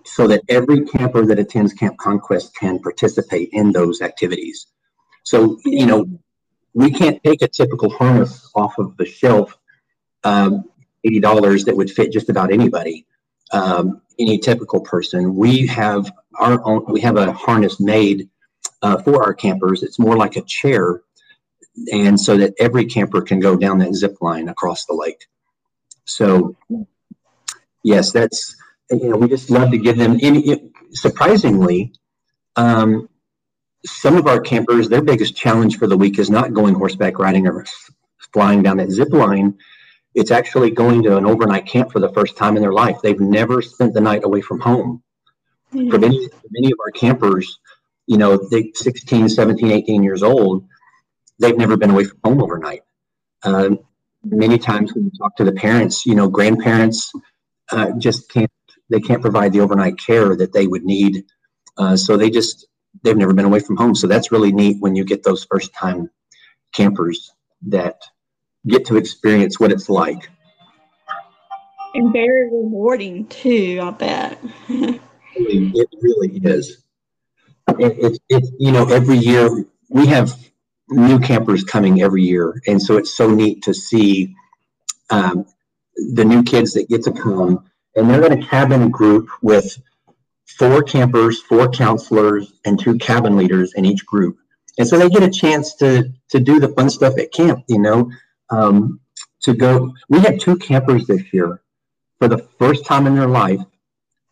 so 0.03 0.27
that 0.27 0.41
every 0.49 0.85
camper 0.85 1.25
that 1.25 1.37
attends 1.37 1.73
Camp 1.73 1.97
Conquest 1.97 2.55
can 2.55 2.79
participate 2.79 3.49
in 3.51 3.71
those 3.71 4.01
activities. 4.01 4.67
So, 5.23 5.59
you 5.63 5.85
know, 5.85 6.07
we 6.73 6.91
can't 6.91 7.21
take 7.23 7.41
a 7.41 7.47
typical 7.47 7.89
harness 7.91 8.49
off 8.55 8.77
of 8.79 8.97
the 8.97 9.05
shelf, 9.05 9.57
um, 10.23 10.65
$80 11.05 11.65
that 11.65 11.75
would 11.75 11.91
fit 11.91 12.11
just 12.11 12.29
about 12.29 12.51
anybody, 12.51 13.05
um, 13.51 14.01
any 14.19 14.37
typical 14.37 14.81
person. 14.81 15.35
We 15.35 15.67
have 15.67 16.11
our 16.39 16.63
own, 16.65 16.85
we 16.87 17.01
have 17.01 17.17
a 17.17 17.31
harness 17.31 17.79
made 17.79 18.29
uh, 18.81 19.01
for 19.01 19.23
our 19.23 19.33
campers. 19.33 19.83
It's 19.83 19.99
more 19.99 20.15
like 20.15 20.35
a 20.35 20.41
chair, 20.41 21.01
and 21.91 22.19
so 22.19 22.37
that 22.37 22.53
every 22.59 22.85
camper 22.85 23.21
can 23.21 23.39
go 23.39 23.55
down 23.55 23.79
that 23.79 23.93
zip 23.95 24.17
line 24.21 24.49
across 24.49 24.85
the 24.85 24.93
lake. 24.93 25.25
So, 26.05 26.55
yes, 27.83 28.11
that's 28.11 28.55
you 28.89 29.09
know 29.09 29.17
we 29.17 29.27
just 29.27 29.49
love 29.49 29.71
to 29.71 29.77
give 29.77 29.97
them. 29.97 30.17
Any, 30.21 30.71
surprisingly, 30.91 31.93
um, 32.55 33.09
some 33.85 34.17
of 34.17 34.27
our 34.27 34.39
campers, 34.39 34.89
their 34.89 35.01
biggest 35.01 35.35
challenge 35.35 35.77
for 35.77 35.87
the 35.87 35.97
week 35.97 36.19
is 36.19 36.29
not 36.29 36.53
going 36.53 36.75
horseback 36.75 37.19
riding 37.19 37.47
or 37.47 37.65
flying 38.33 38.63
down 38.63 38.77
that 38.77 38.91
zip 38.91 39.11
line. 39.11 39.57
It's 40.13 40.31
actually 40.31 40.71
going 40.71 41.03
to 41.03 41.17
an 41.17 41.25
overnight 41.25 41.65
camp 41.65 41.91
for 41.91 41.99
the 41.99 42.11
first 42.13 42.35
time 42.37 42.55
in 42.55 42.61
their 42.61 42.73
life. 42.73 42.97
They've 43.01 43.19
never 43.19 43.61
spent 43.61 43.93
the 43.93 44.01
night 44.01 44.23
away 44.23 44.41
from 44.41 44.59
home. 44.59 45.03
Mm-hmm. 45.73 45.89
For 45.89 45.99
many, 45.99 46.29
many 46.49 46.71
of 46.71 46.79
our 46.83 46.91
campers, 46.91 47.59
you 48.07 48.17
know, 48.17 48.37
they 48.37 48.71
16, 48.75 49.29
17, 49.29 49.71
18 49.71 50.03
years 50.03 50.21
old, 50.21 50.65
they've 51.39 51.57
never 51.57 51.77
been 51.77 51.91
away 51.91 52.03
from 52.03 52.19
home 52.23 52.43
overnight. 52.43 52.81
Um, 53.43 53.79
many 54.23 54.57
times 54.57 54.93
when 54.93 55.05
we 55.05 55.11
talk 55.17 55.35
to 55.37 55.43
the 55.43 55.53
parents, 55.53 56.05
you 56.05 56.15
know, 56.15 56.27
grandparents 56.27 57.11
uh, 57.71 57.91
just 57.97 58.29
can't, 58.29 58.51
they 58.89 58.99
can't 58.99 59.21
provide 59.21 59.53
the 59.53 59.61
overnight 59.61 59.97
care 59.97 60.35
that 60.35 60.51
they 60.51 60.67
would 60.67 60.83
need. 60.83 61.23
Uh, 61.77 61.95
so 61.95 62.17
they 62.17 62.29
just, 62.29 62.67
they've 63.03 63.17
never 63.17 63.33
been 63.33 63.45
away 63.45 63.59
from 63.59 63.77
home. 63.77 63.95
So 63.95 64.07
that's 64.07 64.31
really 64.31 64.51
neat 64.51 64.77
when 64.79 64.95
you 64.95 65.05
get 65.05 65.23
those 65.23 65.45
first 65.45 65.73
time 65.73 66.09
campers 66.73 67.31
that 67.67 68.01
get 68.67 68.85
to 68.87 68.97
experience 68.97 69.59
what 69.59 69.71
it's 69.71 69.89
like. 69.89 70.29
And 71.93 72.13
very 72.13 72.45
rewarding 72.45 73.27
too, 73.27 73.79
I 73.81 73.91
bet. 73.91 74.39
it 74.69 75.89
really 76.01 76.39
is. 76.43 76.83
It's 77.67 78.17
it, 78.29 78.43
it, 78.43 78.49
you 78.59 78.71
know, 78.71 78.87
every 78.89 79.17
year 79.17 79.65
we 79.89 80.07
have 80.07 80.33
new 80.89 81.19
campers 81.19 81.63
coming 81.63 82.01
every 82.01 82.23
year. 82.23 82.61
And 82.67 82.81
so 82.81 82.97
it's 82.97 83.13
so 83.13 83.29
neat 83.29 83.63
to 83.63 83.73
see 83.73 84.35
um, 85.09 85.45
the 86.13 86.25
new 86.25 86.43
kids 86.43 86.73
that 86.73 86.89
get 86.89 87.03
to 87.03 87.11
come. 87.11 87.65
And 87.95 88.09
they're 88.09 88.25
in 88.25 88.41
a 88.41 88.45
cabin 88.45 88.89
group 88.89 89.29
with 89.41 89.77
four 90.45 90.83
campers, 90.83 91.41
four 91.41 91.69
counselors, 91.69 92.53
and 92.65 92.79
two 92.79 92.97
cabin 92.97 93.35
leaders 93.35 93.73
in 93.75 93.85
each 93.85 94.05
group. 94.05 94.37
And 94.77 94.87
so 94.87 94.97
they 94.97 95.09
get 95.09 95.23
a 95.23 95.29
chance 95.29 95.75
to 95.75 96.11
to 96.29 96.39
do 96.39 96.59
the 96.59 96.69
fun 96.69 96.89
stuff 96.89 97.17
at 97.17 97.33
camp, 97.33 97.65
you 97.67 97.79
know, 97.79 98.09
um, 98.51 98.99
to 99.41 99.53
go. 99.53 99.93
We 100.09 100.19
had 100.19 100.39
two 100.39 100.57
campers 100.57 101.07
this 101.07 101.33
year 101.33 101.61
for 102.19 102.27
the 102.27 102.37
first 102.59 102.85
time 102.85 103.07
in 103.07 103.15
their 103.15 103.27
life. 103.27 103.61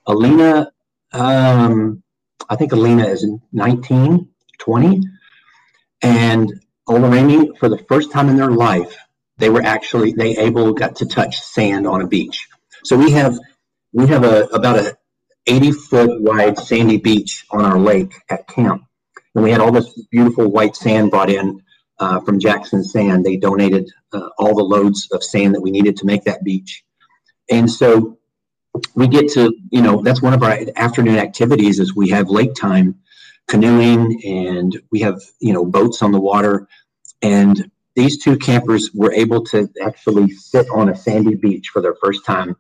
Alina, 0.06 0.72
um, 1.12 2.04
I 2.50 2.56
think 2.56 2.72
Alina 2.72 3.06
is 3.06 3.26
19, 3.52 4.30
20, 4.60 5.02
and 6.02 6.62
Olarami, 6.88 7.58
for 7.58 7.70
the 7.70 7.78
first 7.88 8.12
time 8.12 8.30
in 8.30 8.36
their 8.36 8.52
life, 8.52 8.96
they 9.38 9.50
were 9.50 9.62
actually 9.62 10.12
they 10.12 10.38
able 10.38 10.74
got 10.74 10.98
to 10.98 11.06
touch 11.06 11.40
sand 11.40 11.88
on 11.88 12.02
a 12.02 12.08
beach. 12.08 12.48
So 12.84 12.98
we 12.98 13.12
have 13.12 13.38
we 13.94 14.08
have 14.08 14.24
a 14.24 14.44
about 14.48 14.78
a 14.78 14.98
80 15.48 15.72
foot 15.72 16.22
wide 16.22 16.58
sandy 16.58 16.98
beach 16.98 17.46
on 17.50 17.66
our 17.66 17.80
lake 17.80 18.14
at 18.30 18.48
camp. 18.48 18.84
And 19.34 19.44
we 19.44 19.52
had 19.52 19.62
all 19.62 19.72
this 19.72 19.94
beautiful 20.12 20.48
white 20.48 20.76
sand 20.76 21.12
brought 21.12 21.30
in 21.30 21.62
uh, 22.00 22.20
from 22.22 22.40
Jackson 22.40 22.84
Sand. 22.84 23.26
They 23.26 23.38
donated 23.38 23.90
uh, 24.14 24.30
all 24.38 24.56
the 24.56 24.64
loads 24.64 25.08
of 25.12 25.24
sand 25.24 25.54
that 25.56 25.62
we 25.62 25.72
needed 25.72 25.98
to 25.98 26.06
make 26.06 26.24
that 26.24 26.44
beach. 26.44 26.84
And 27.50 27.70
so 27.70 28.18
we 28.96 29.08
get 29.08 29.30
to, 29.34 29.54
you 29.72 29.82
know, 29.82 30.02
that's 30.02 30.22
one 30.22 30.34
of 30.34 30.44
our 30.44 30.58
afternoon 30.76 31.18
activities 31.18 31.80
is 31.80 31.96
we 31.96 32.10
have 32.10 32.30
lake 32.30 32.54
time 32.56 32.96
canoeing 33.48 34.22
and 34.24 34.80
we 34.92 35.00
have, 35.02 35.20
you 35.40 35.54
know, 35.54 35.66
boats 35.66 36.02
on 36.02 36.12
the 36.12 36.20
water. 36.20 36.68
And 37.22 37.70
these 37.96 38.24
two 38.24 38.38
campers 38.38 38.92
were 38.94 39.12
able 39.12 39.44
to 39.46 39.68
actually 39.84 40.30
sit 40.32 40.68
on 40.74 40.90
a 40.90 40.96
sandy 40.96 41.36
beach 41.36 41.70
for 41.70 41.82
their 41.82 41.96
first 41.96 42.24
time 42.24 42.56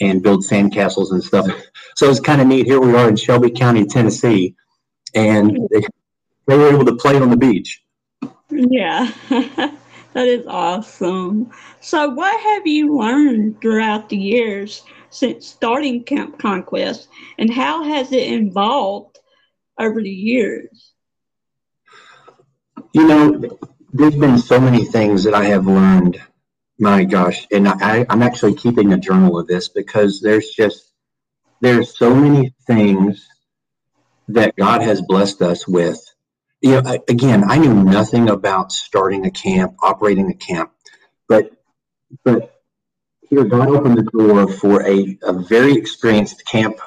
and 0.00 0.22
build 0.22 0.44
sandcastles 0.44 1.10
and 1.10 1.22
stuff. 1.22 1.46
So 1.96 2.08
it's 2.08 2.20
kind 2.20 2.40
of 2.40 2.46
neat. 2.46 2.66
Here 2.66 2.80
we 2.80 2.94
are 2.94 3.08
in 3.08 3.16
Shelby 3.16 3.50
County, 3.50 3.84
Tennessee, 3.84 4.54
and 5.14 5.68
they, 5.72 5.82
they 6.46 6.56
were 6.56 6.70
able 6.70 6.84
to 6.84 6.94
play 6.94 7.16
on 7.16 7.30
the 7.30 7.36
beach. 7.36 7.82
Yeah, 8.50 9.10
that 9.28 10.28
is 10.28 10.46
awesome. 10.46 11.50
So, 11.80 12.08
what 12.10 12.40
have 12.40 12.66
you 12.66 12.98
learned 12.98 13.60
throughout 13.60 14.08
the 14.08 14.16
years 14.16 14.82
since 15.10 15.46
starting 15.46 16.04
Camp 16.04 16.38
Conquest, 16.38 17.08
and 17.38 17.52
how 17.52 17.84
has 17.84 18.12
it 18.12 18.32
evolved 18.32 19.18
over 19.78 20.02
the 20.02 20.10
years? 20.10 20.92
You 22.92 23.06
know, 23.06 23.58
there's 23.92 24.16
been 24.16 24.38
so 24.38 24.60
many 24.60 24.84
things 24.84 25.24
that 25.24 25.34
I 25.34 25.44
have 25.44 25.66
learned 25.66 26.20
my 26.78 27.04
gosh, 27.04 27.46
and 27.50 27.68
I, 27.68 28.06
I'm 28.08 28.22
actually 28.22 28.54
keeping 28.54 28.92
a 28.92 28.98
journal 28.98 29.38
of 29.38 29.48
this 29.48 29.68
because 29.68 30.20
there's 30.20 30.50
just 30.50 30.92
there's 31.60 31.98
so 31.98 32.14
many 32.14 32.54
things 32.66 33.26
that 34.28 34.54
God 34.54 34.82
has 34.82 35.02
blessed 35.02 35.42
us 35.42 35.66
with. 35.66 36.00
You 36.60 36.82
know, 36.82 36.98
again, 37.08 37.44
I 37.48 37.58
knew 37.58 37.72
nothing 37.72 38.28
about 38.28 38.72
starting 38.72 39.26
a 39.26 39.30
camp, 39.30 39.76
operating 39.80 40.30
a 40.30 40.34
camp, 40.34 40.72
but 41.28 41.52
but 42.24 42.60
here 43.28 43.44
God 43.44 43.68
opened 43.68 43.98
the 43.98 44.02
door 44.02 44.48
for 44.48 44.86
a, 44.86 45.18
a 45.22 45.32
very 45.32 45.74
experienced 45.74 46.44
camp 46.46 46.80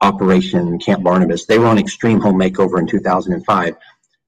operation, 0.00 0.78
Camp 0.78 1.04
Barnabas. 1.04 1.46
They 1.46 1.58
were 1.58 1.66
on 1.66 1.78
Extreme 1.78 2.20
Home 2.22 2.40
Makeover 2.40 2.80
in 2.80 2.88
2005, 2.88 3.76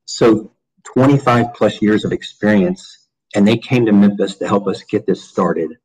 so 0.04 0.52
25 0.84 1.54
plus 1.54 1.82
years 1.82 2.04
of 2.04 2.12
experience 2.12 3.04
and 3.34 3.46
they 3.46 3.58
came 3.58 3.86
to 3.86 3.92
Memphis 3.92 4.36
to 4.36 4.46
help 4.46 4.68
us 4.68 4.84
get 4.84 5.06
this 5.06 5.24
started. 5.24 5.76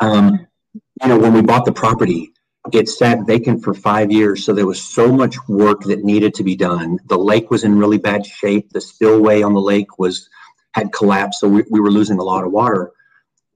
Um, 0.00 0.46
you 0.74 1.08
know, 1.08 1.18
when 1.18 1.34
we 1.34 1.42
bought 1.42 1.64
the 1.64 1.72
property, 1.72 2.32
it 2.74 2.88
sat 2.88 3.26
vacant 3.26 3.64
for 3.64 3.74
five 3.74 4.10
years, 4.10 4.44
so 4.44 4.52
there 4.52 4.66
was 4.66 4.82
so 4.82 5.10
much 5.12 5.36
work 5.48 5.82
that 5.84 6.04
needed 6.04 6.34
to 6.34 6.44
be 6.44 6.56
done. 6.56 6.98
The 7.06 7.18
lake 7.18 7.50
was 7.50 7.64
in 7.64 7.78
really 7.78 7.98
bad 7.98 8.26
shape. 8.26 8.70
The 8.70 8.80
spillway 8.80 9.42
on 9.42 9.54
the 9.54 9.60
lake 9.60 9.98
was 9.98 10.28
had 10.72 10.92
collapsed, 10.92 11.40
so 11.40 11.48
we, 11.48 11.64
we 11.70 11.80
were 11.80 11.90
losing 11.90 12.18
a 12.18 12.22
lot 12.22 12.44
of 12.44 12.52
water. 12.52 12.92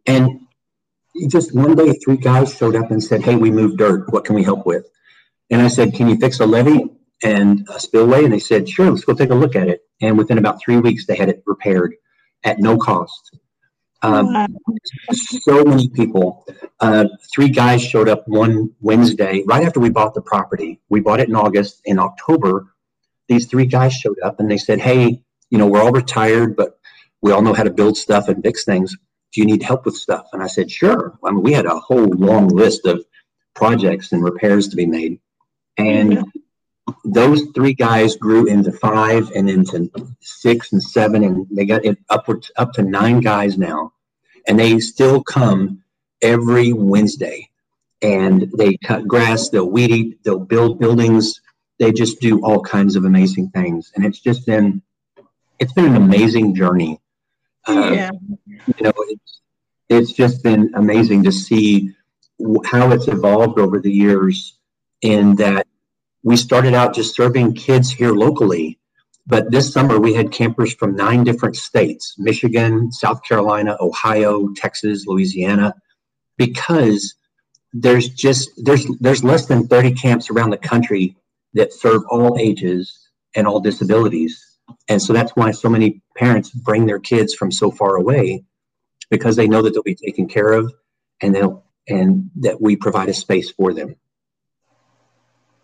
And 0.06 0.40
just 1.28 1.54
one 1.54 1.74
day, 1.76 1.92
three 2.04 2.16
guys 2.16 2.54
showed 2.54 2.76
up 2.76 2.90
and 2.90 3.02
said, 3.02 3.22
"Hey, 3.22 3.36
we 3.36 3.50
moved 3.50 3.78
dirt. 3.78 4.12
What 4.12 4.24
can 4.24 4.34
we 4.34 4.42
help 4.42 4.66
with?" 4.66 4.86
And 5.50 5.62
I 5.62 5.68
said, 5.68 5.94
"Can 5.94 6.08
you 6.08 6.16
fix 6.16 6.40
a 6.40 6.46
levee 6.46 6.90
and 7.22 7.66
a 7.68 7.78
spillway?" 7.78 8.24
And 8.24 8.32
they 8.32 8.38
said, 8.38 8.68
"Sure. 8.68 8.90
Let's 8.90 9.04
go 9.04 9.14
take 9.14 9.30
a 9.30 9.34
look 9.34 9.56
at 9.56 9.68
it." 9.68 9.82
And 10.00 10.18
within 10.18 10.38
about 10.38 10.60
three 10.60 10.78
weeks, 10.78 11.06
they 11.06 11.16
had 11.16 11.28
it 11.28 11.42
repaired 11.46 11.94
at 12.44 12.58
no 12.58 12.76
cost. 12.76 13.38
Um, 14.02 14.32
wow. 14.32 14.46
So 15.12 15.64
many 15.64 15.88
people. 15.88 16.44
Uh, 16.82 17.06
three 17.32 17.48
guys 17.48 17.80
showed 17.80 18.08
up 18.08 18.26
one 18.26 18.68
Wednesday 18.80 19.44
right 19.46 19.64
after 19.64 19.78
we 19.78 19.88
bought 19.88 20.14
the 20.14 20.20
property. 20.20 20.80
We 20.88 20.98
bought 20.98 21.20
it 21.20 21.28
in 21.28 21.36
August. 21.36 21.80
In 21.84 22.00
October, 22.00 22.74
these 23.28 23.46
three 23.46 23.66
guys 23.66 23.94
showed 23.94 24.18
up 24.24 24.40
and 24.40 24.50
they 24.50 24.58
said, 24.58 24.80
"Hey, 24.80 25.22
you 25.48 25.58
know, 25.58 25.68
we're 25.68 25.80
all 25.80 25.92
retired, 25.92 26.56
but 26.56 26.80
we 27.20 27.30
all 27.30 27.40
know 27.40 27.54
how 27.54 27.62
to 27.62 27.70
build 27.70 27.96
stuff 27.96 28.26
and 28.28 28.42
fix 28.42 28.64
things. 28.64 28.96
Do 29.32 29.40
you 29.40 29.46
need 29.46 29.62
help 29.62 29.86
with 29.86 29.94
stuff?" 29.94 30.26
And 30.32 30.42
I 30.42 30.48
said, 30.48 30.72
"Sure." 30.72 31.16
I 31.24 31.30
mean, 31.30 31.44
we 31.44 31.52
had 31.52 31.66
a 31.66 31.78
whole 31.78 32.08
long 32.08 32.48
list 32.48 32.84
of 32.84 33.04
projects 33.54 34.10
and 34.10 34.24
repairs 34.24 34.66
to 34.68 34.76
be 34.76 34.86
made, 34.86 35.20
and 35.78 36.24
those 37.04 37.42
three 37.54 37.74
guys 37.74 38.16
grew 38.16 38.46
into 38.46 38.72
five 38.72 39.30
and 39.36 39.48
into 39.48 39.88
six 40.20 40.72
and 40.72 40.82
seven, 40.82 41.22
and 41.22 41.46
they 41.48 41.64
got 41.64 41.84
it 41.84 41.98
upward 42.10 42.44
up 42.56 42.72
to 42.72 42.82
nine 42.82 43.20
guys 43.20 43.56
now, 43.56 43.92
and 44.48 44.58
they 44.58 44.80
still 44.80 45.22
come 45.22 45.81
every 46.22 46.72
Wednesday, 46.72 47.50
and 48.00 48.50
they 48.56 48.76
cut 48.78 49.06
grass, 49.06 49.48
they'll 49.48 49.70
weed 49.70 49.90
eat, 49.90 50.24
they'll 50.24 50.38
build 50.38 50.78
buildings, 50.78 51.40
they 51.78 51.92
just 51.92 52.20
do 52.20 52.44
all 52.44 52.60
kinds 52.60 52.96
of 52.96 53.04
amazing 53.04 53.50
things, 53.50 53.92
and 53.94 54.04
it's 54.04 54.20
just 54.20 54.46
been 54.46 54.82
it's 55.58 55.72
been 55.72 55.86
an 55.86 55.96
amazing 55.96 56.54
journey. 56.54 57.00
Uh, 57.66 57.90
yeah, 57.92 58.10
you 58.46 58.74
know, 58.80 58.92
it's 58.96 59.40
it's 59.88 60.12
just 60.12 60.42
been 60.42 60.70
amazing 60.74 61.24
to 61.24 61.32
see 61.32 61.94
how 62.64 62.90
it's 62.90 63.08
evolved 63.08 63.58
over 63.58 63.78
the 63.78 63.92
years 63.92 64.58
in 65.02 65.36
that 65.36 65.66
we 66.22 66.36
started 66.36 66.74
out 66.74 66.94
just 66.94 67.14
serving 67.14 67.54
kids 67.54 67.90
here 67.90 68.12
locally. 68.12 68.78
But 69.26 69.50
this 69.50 69.72
summer 69.72 70.00
we 70.00 70.14
had 70.14 70.32
campers 70.32 70.74
from 70.74 70.96
nine 70.96 71.24
different 71.24 71.56
states 71.56 72.16
Michigan, 72.18 72.90
South 72.90 73.22
Carolina, 73.22 73.76
Ohio, 73.80 74.48
Texas, 74.54 75.06
Louisiana, 75.06 75.74
because 76.46 77.14
there's 77.72 78.08
just 78.08 78.50
there's 78.64 78.86
there's 79.00 79.24
less 79.24 79.46
than 79.46 79.66
30 79.66 79.92
camps 79.94 80.30
around 80.30 80.50
the 80.50 80.58
country 80.58 81.16
that 81.54 81.72
serve 81.72 82.02
all 82.10 82.38
ages 82.38 83.08
and 83.34 83.46
all 83.46 83.60
disabilities. 83.60 84.58
And 84.88 85.00
so 85.00 85.12
that's 85.12 85.32
why 85.36 85.50
so 85.50 85.68
many 85.68 86.02
parents 86.16 86.50
bring 86.50 86.86
their 86.86 86.98
kids 86.98 87.34
from 87.34 87.50
so 87.50 87.70
far 87.70 87.96
away 87.96 88.44
because 89.10 89.36
they 89.36 89.46
know 89.46 89.62
that 89.62 89.72
they'll 89.72 89.82
be 89.82 89.94
taken 89.94 90.26
care 90.26 90.52
of 90.52 90.72
and 91.20 91.34
they'll 91.34 91.64
and 91.88 92.30
that 92.36 92.60
we 92.60 92.76
provide 92.76 93.08
a 93.08 93.14
space 93.14 93.50
for 93.50 93.72
them. 93.72 93.96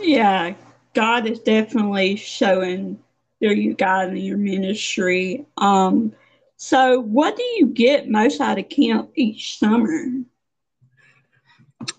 Yeah, 0.00 0.54
God 0.94 1.26
is 1.26 1.40
definitely 1.40 2.16
showing 2.16 2.99
through 3.40 3.54
you 3.54 3.75
God 3.75 4.11
in 4.11 4.16
your 4.16 4.37
ministry. 4.37 5.47
Um, 5.56 6.12
so 6.56 7.00
what 7.00 7.37
do 7.37 7.42
you 7.42 7.66
get 7.66 8.11
most 8.11 8.40
out 8.40 8.58
of 8.58 8.68
camp 8.68 9.11
each 9.14 9.58
summer? 9.58 10.06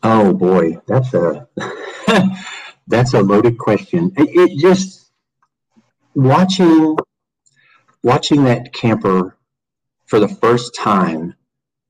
Oh 0.04 0.34
boy, 0.34 0.80
that's 0.88 1.14
a 1.14 1.48
that's 2.88 3.14
a 3.14 3.22
loaded 3.22 3.58
question. 3.58 4.12
It, 4.18 4.30
it 4.30 4.60
just 4.60 5.12
watching 6.16 6.98
watching 8.04 8.46
that 8.46 8.74
camper 8.74 9.38
for 10.06 10.20
the 10.20 10.28
first 10.28 10.76
time 10.76 11.36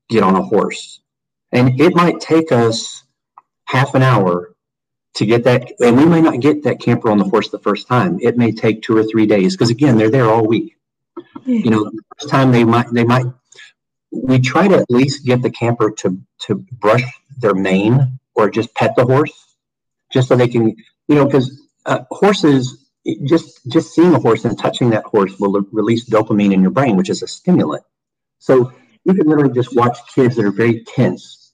get 0.08 0.22
on 0.22 0.36
a 0.36 0.42
horse, 0.42 1.00
and 1.52 1.80
it 1.80 1.94
might 1.94 2.20
take 2.20 2.52
us 2.52 3.04
half 3.64 3.94
an 3.94 4.02
hour 4.02 4.54
to 5.14 5.26
get 5.26 5.44
that, 5.44 5.72
and 5.80 5.96
we 5.96 6.04
may 6.04 6.20
not 6.20 6.40
get 6.40 6.64
that 6.64 6.80
camper 6.80 7.10
on 7.10 7.18
the 7.18 7.24
horse 7.24 7.48
the 7.48 7.58
first 7.58 7.86
time. 7.86 8.18
It 8.20 8.36
may 8.36 8.52
take 8.52 8.82
two 8.82 8.96
or 8.96 9.04
three 9.04 9.26
days 9.26 9.56
because 9.56 9.70
again, 9.70 9.96
they're 9.96 10.10
there 10.10 10.26
all 10.26 10.46
week. 10.46 10.76
You 11.44 11.70
know, 11.70 11.84
the 11.84 12.02
first 12.18 12.30
time 12.30 12.52
they 12.52 12.64
might 12.64 12.92
they 12.92 13.04
might 13.04 13.26
we 14.12 14.38
try 14.40 14.68
to 14.68 14.76
at 14.76 14.90
least 14.90 15.24
get 15.24 15.42
the 15.42 15.50
camper 15.50 15.90
to 15.90 16.20
to 16.40 16.56
brush 16.72 17.02
their 17.38 17.54
mane 17.54 18.18
or 18.34 18.50
just 18.50 18.74
pet 18.74 18.94
the 18.96 19.04
horse, 19.04 19.56
just 20.12 20.28
so 20.28 20.36
they 20.36 20.48
can, 20.48 20.68
you 21.08 21.14
know, 21.14 21.24
because 21.24 21.68
uh, 21.86 22.00
horses 22.10 22.88
just 23.24 23.66
just 23.68 23.94
seeing 23.94 24.14
a 24.14 24.18
horse 24.18 24.44
and 24.44 24.58
touching 24.58 24.90
that 24.90 25.04
horse 25.04 25.38
will 25.38 25.52
release 25.72 26.08
dopamine 26.08 26.52
in 26.52 26.62
your 26.62 26.70
brain, 26.70 26.96
which 26.96 27.10
is 27.10 27.22
a 27.22 27.26
stimulant. 27.26 27.84
So 28.38 28.72
you 29.04 29.14
can 29.14 29.26
literally 29.26 29.54
just 29.54 29.74
watch 29.74 29.98
kids 30.14 30.36
that 30.36 30.44
are 30.44 30.52
very 30.52 30.84
tense 30.84 31.52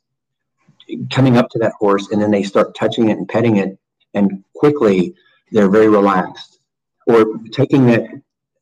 coming 1.11 1.37
up 1.37 1.51
to 1.51 1.59
that 1.59 1.73
horse 1.79 2.11
and 2.11 2.21
then 2.21 2.31
they 2.31 2.43
start 2.43 2.75
touching 2.75 3.09
it 3.09 3.19
and 3.19 3.29
petting 3.29 3.57
it 3.57 3.79
and 4.15 4.45
quickly 4.55 5.15
they're 5.51 5.69
very 5.69 5.89
relaxed 5.89 6.59
or 7.07 7.39
taking 7.53 7.87
that 7.87 8.05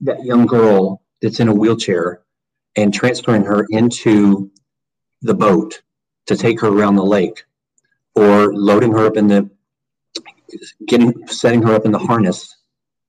that 0.01 0.25
young 0.25 0.47
girl 0.47 1.03
that's 1.21 1.41
in 1.41 1.49
a 1.49 1.55
wheelchair 1.55 2.23
and 2.77 2.93
transferring 2.93 3.45
her 3.45 3.67
into 3.71 4.51
the 5.23 5.35
boat 5.35 5.83
to 6.27 6.37
take 6.37 6.61
her 6.61 6.69
around 6.69 6.97
the 6.97 7.05
lake 7.05 7.45
or 8.15 8.55
loading 8.55 8.93
her 8.93 9.07
up 9.07 9.17
in 9.17 9.29
the 9.29 9.51
getting 10.87 11.27
setting 11.27 11.63
her 11.63 11.75
up 11.75 11.85
in 11.85 11.93
the 11.93 11.99
harness 11.99 12.57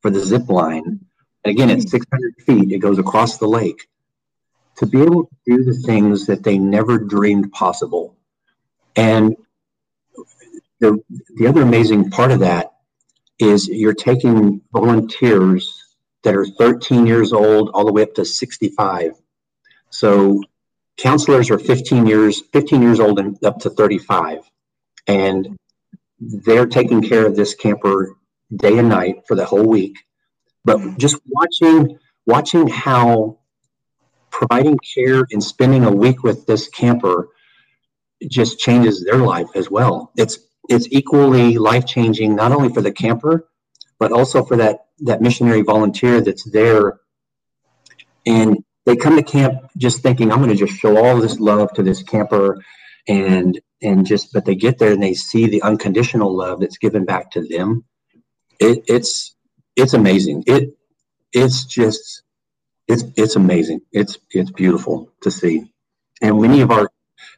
for 0.01 0.10
the 0.10 0.19
zip 0.19 0.49
line. 0.49 0.84
And 1.43 1.51
again 1.51 1.69
at 1.69 1.78
hmm. 1.78 1.88
600 1.88 2.36
feet. 2.45 2.71
It 2.71 2.80
goes 2.80 2.99
across 2.99 3.38
the 3.38 3.47
lake 3.47 3.88
to 4.78 4.86
be 4.86 5.01
able 5.01 5.25
to 5.25 5.36
do 5.45 5.63
the 5.63 5.78
things 5.86 6.25
that 6.28 6.43
they 6.43 6.58
never 6.58 6.97
dreamed 6.97 7.51
possible. 7.51 8.17
And 8.95 9.36
the, 10.80 11.01
the 11.36 11.47
other 11.47 11.62
amazing 11.62 12.10
part 12.10 12.32
of 12.32 12.39
that 12.39 12.73
is 13.39 13.67
you're 13.67 13.93
taking 13.93 14.62
volunteers 14.71 15.84
that 16.23 16.36
are 16.36 16.45
13 16.45 17.06
years 17.06 17.32
old 17.34 17.69
all 17.73 17.86
the 17.86 17.91
way 17.91 18.01
up 18.01 18.13
to 18.15 18.25
65. 18.25 19.13
So 19.89 20.41
counselors 20.97 21.49
are 21.49 21.60
15 21.60 22.05
years 22.08 22.41
15 22.53 22.81
years 22.81 22.99
old 22.99 23.19
and 23.19 23.43
up 23.43 23.60
to 23.60 23.69
35 23.69 24.39
and 25.08 25.58
they're 26.19 26.65
taking 26.65 27.01
care 27.01 27.25
of 27.25 27.36
this 27.36 27.53
camper 27.53 28.15
day 28.55 28.77
and 28.77 28.89
night 28.89 29.23
for 29.27 29.36
the 29.36 29.45
whole 29.45 29.65
week 29.65 29.97
but 30.63 30.97
just 30.97 31.17
watching 31.27 31.97
watching 32.25 32.67
how 32.67 33.38
providing 34.36 34.77
care 34.79 35.25
and 35.31 35.41
spending 35.41 35.86
a 35.86 35.91
week 35.91 36.23
with 36.23 36.45
this 36.45 36.67
camper 36.67 37.29
just 38.27 38.60
changes 38.60 39.05
their 39.05 39.19
life 39.19 39.47
as 39.55 39.71
well. 39.71 40.12
It's 40.17 40.39
it's 40.67 40.88
equally 40.91 41.58
life 41.58 41.86
changing 41.86 42.36
not 42.36 42.51
only 42.51 42.73
for 42.73 42.81
the 42.81 42.91
camper, 42.91 43.47
but 43.97 44.12
also 44.12 44.43
for 44.43 44.58
that 44.58 44.88
that 44.99 45.21
missionary 45.21 45.62
volunteer 45.62 46.19
that's 46.19 46.43
there. 46.51 46.99
And 48.25 48.58
they 48.86 48.95
come 48.95 49.15
to 49.15 49.24
camp 49.24 49.69
just 49.78 50.02
thinking, 50.02 50.32
I'm 50.32 50.39
going 50.39 50.50
to 50.50 50.56
just 50.56 50.80
show 50.80 50.98
all 51.04 51.19
this 51.19 51.39
love 51.39 51.74
to 51.74 51.84
this 51.84 52.04
camper, 52.04 52.63
and 53.08 53.60
and 53.82 54.06
just 54.06 54.34
but 54.34 54.45
they 54.45 54.56
get 54.56 54.80
there 54.80 54.91
and 54.91 55.04
they 55.04 55.13
see 55.13 55.48
the 55.48 55.62
unconditional 55.62 56.36
love 56.36 56.60
that's 56.60 56.78
given 56.78 57.06
back 57.06 57.32
to 57.32 57.48
them. 57.48 57.84
It, 58.60 58.84
it's 58.88 59.36
it's 59.76 59.93
amazing. 59.93 60.43
It 60.48 60.78
it's 61.34 61.65
just 61.65 62.24
it's 62.88 63.04
it's 63.15 63.36
amazing. 63.36 63.82
It's 63.91 64.17
it's 64.32 64.52
beautiful 64.52 65.12
to 65.21 65.32
see. 65.32 65.71
And 66.21 66.41
many 66.41 66.62
of 66.62 66.71
our 66.71 66.89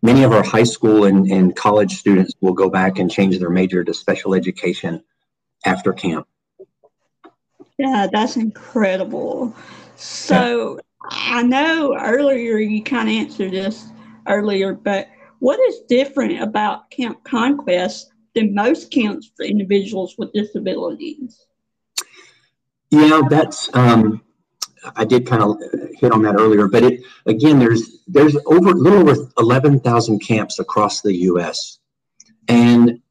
many 0.01 0.23
of 0.23 0.31
our 0.31 0.43
high 0.43 0.63
school 0.63 1.05
and, 1.05 1.29
and 1.31 1.55
college 1.55 1.95
students 1.95 2.33
will 2.41 2.53
go 2.53 2.69
back 2.69 2.99
and 2.99 3.09
change 3.09 3.39
their 3.39 3.49
major 3.49 3.83
to 3.83 3.93
special 3.93 4.35
education 4.35 5.03
after 5.65 5.93
camp. 5.93 6.27
Yeah, 7.77 8.07
that's 8.11 8.37
incredible. 8.37 9.55
So 9.95 10.79
I 11.01 11.43
know 11.43 11.97
earlier 11.97 12.57
you 12.57 12.83
kind 12.83 13.07
of 13.07 13.15
answered 13.15 13.51
this 13.51 13.89
earlier, 14.27 14.73
but 14.73 15.07
what 15.39 15.59
is 15.59 15.81
different 15.87 16.41
about 16.41 16.89
Camp 16.89 17.23
Conquest 17.23 18.11
than 18.33 18.53
most 18.53 18.91
camps 18.91 19.31
for 19.35 19.45
individuals 19.45 20.15
with 20.17 20.33
disabilities? 20.33 21.45
Yeah, 22.89 23.21
that's 23.29 23.69
um, 23.75 24.21
I 24.95 25.05
did 25.05 25.27
kind 25.27 25.43
of 25.43 25.57
hit 25.99 26.11
on 26.11 26.21
that 26.23 26.39
earlier, 26.39 26.67
but 26.67 26.83
it 26.83 27.01
again, 27.25 27.59
there's 27.59 28.03
there's 28.07 28.37
over 28.45 28.69
a 28.69 28.73
little 28.73 28.99
over 28.99 29.29
eleven 29.37 29.79
thousand 29.79 30.19
camps 30.19 30.59
across 30.59 31.01
the 31.01 31.15
U.S. 31.15 31.79
and 32.47 33.01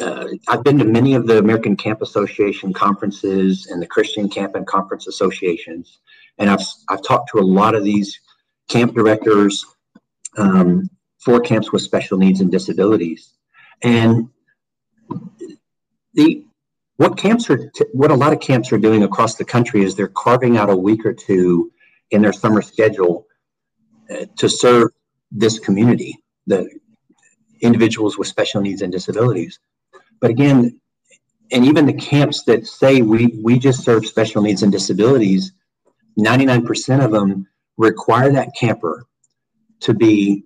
uh, 0.00 0.26
I've 0.48 0.64
been 0.64 0.78
to 0.78 0.84
many 0.84 1.14
of 1.14 1.26
the 1.26 1.38
American 1.38 1.76
Camp 1.76 2.02
Association 2.02 2.72
conferences 2.72 3.66
and 3.66 3.80
the 3.80 3.86
Christian 3.86 4.28
Camp 4.28 4.54
and 4.54 4.66
Conference 4.66 5.06
Associations, 5.06 5.98
and 6.38 6.50
I've 6.50 6.62
I've 6.88 7.02
talked 7.02 7.30
to 7.32 7.38
a 7.38 7.42
lot 7.42 7.74
of 7.74 7.84
these 7.84 8.18
camp 8.68 8.94
directors 8.94 9.64
um, 10.36 10.88
for 11.18 11.40
camps 11.40 11.72
with 11.72 11.82
special 11.82 12.18
needs 12.18 12.40
and 12.40 12.50
disabilities, 12.50 13.34
and 13.82 14.28
the 16.14 16.44
what 16.96 17.16
camps 17.16 17.50
are 17.50 17.70
t- 17.74 17.84
what 17.92 18.10
a 18.10 18.14
lot 18.14 18.32
of 18.32 18.40
camps 18.40 18.72
are 18.72 18.78
doing 18.78 19.02
across 19.02 19.36
the 19.36 19.44
country 19.44 19.82
is 19.82 19.94
they're 19.94 20.08
carving 20.08 20.56
out 20.56 20.70
a 20.70 20.76
week 20.76 21.04
or 21.04 21.12
two 21.12 21.70
in 22.10 22.22
their 22.22 22.32
summer 22.32 22.62
schedule 22.62 23.26
uh, 24.10 24.26
to 24.36 24.48
serve 24.48 24.90
this 25.30 25.58
community 25.58 26.18
the 26.46 26.68
individuals 27.60 28.18
with 28.18 28.26
special 28.26 28.60
needs 28.60 28.82
and 28.82 28.92
disabilities. 28.92 29.58
But 30.20 30.30
again 30.30 30.80
and 31.52 31.64
even 31.66 31.86
the 31.86 31.92
camps 31.92 32.44
that 32.44 32.66
say 32.66 33.02
we 33.02 33.38
we 33.42 33.58
just 33.58 33.84
serve 33.84 34.06
special 34.06 34.42
needs 34.42 34.62
and 34.62 34.72
disabilities 34.72 35.52
99% 36.18 37.04
of 37.04 37.10
them 37.10 37.48
require 37.76 38.32
that 38.32 38.54
camper 38.58 39.06
to 39.80 39.94
be 39.94 40.44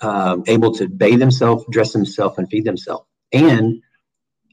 um, 0.00 0.44
able 0.46 0.72
to 0.74 0.88
bathe 0.88 1.18
themselves 1.18 1.64
dress 1.70 1.92
themselves 1.92 2.38
and 2.38 2.48
feed 2.48 2.64
themselves 2.64 3.04
and 3.32 3.82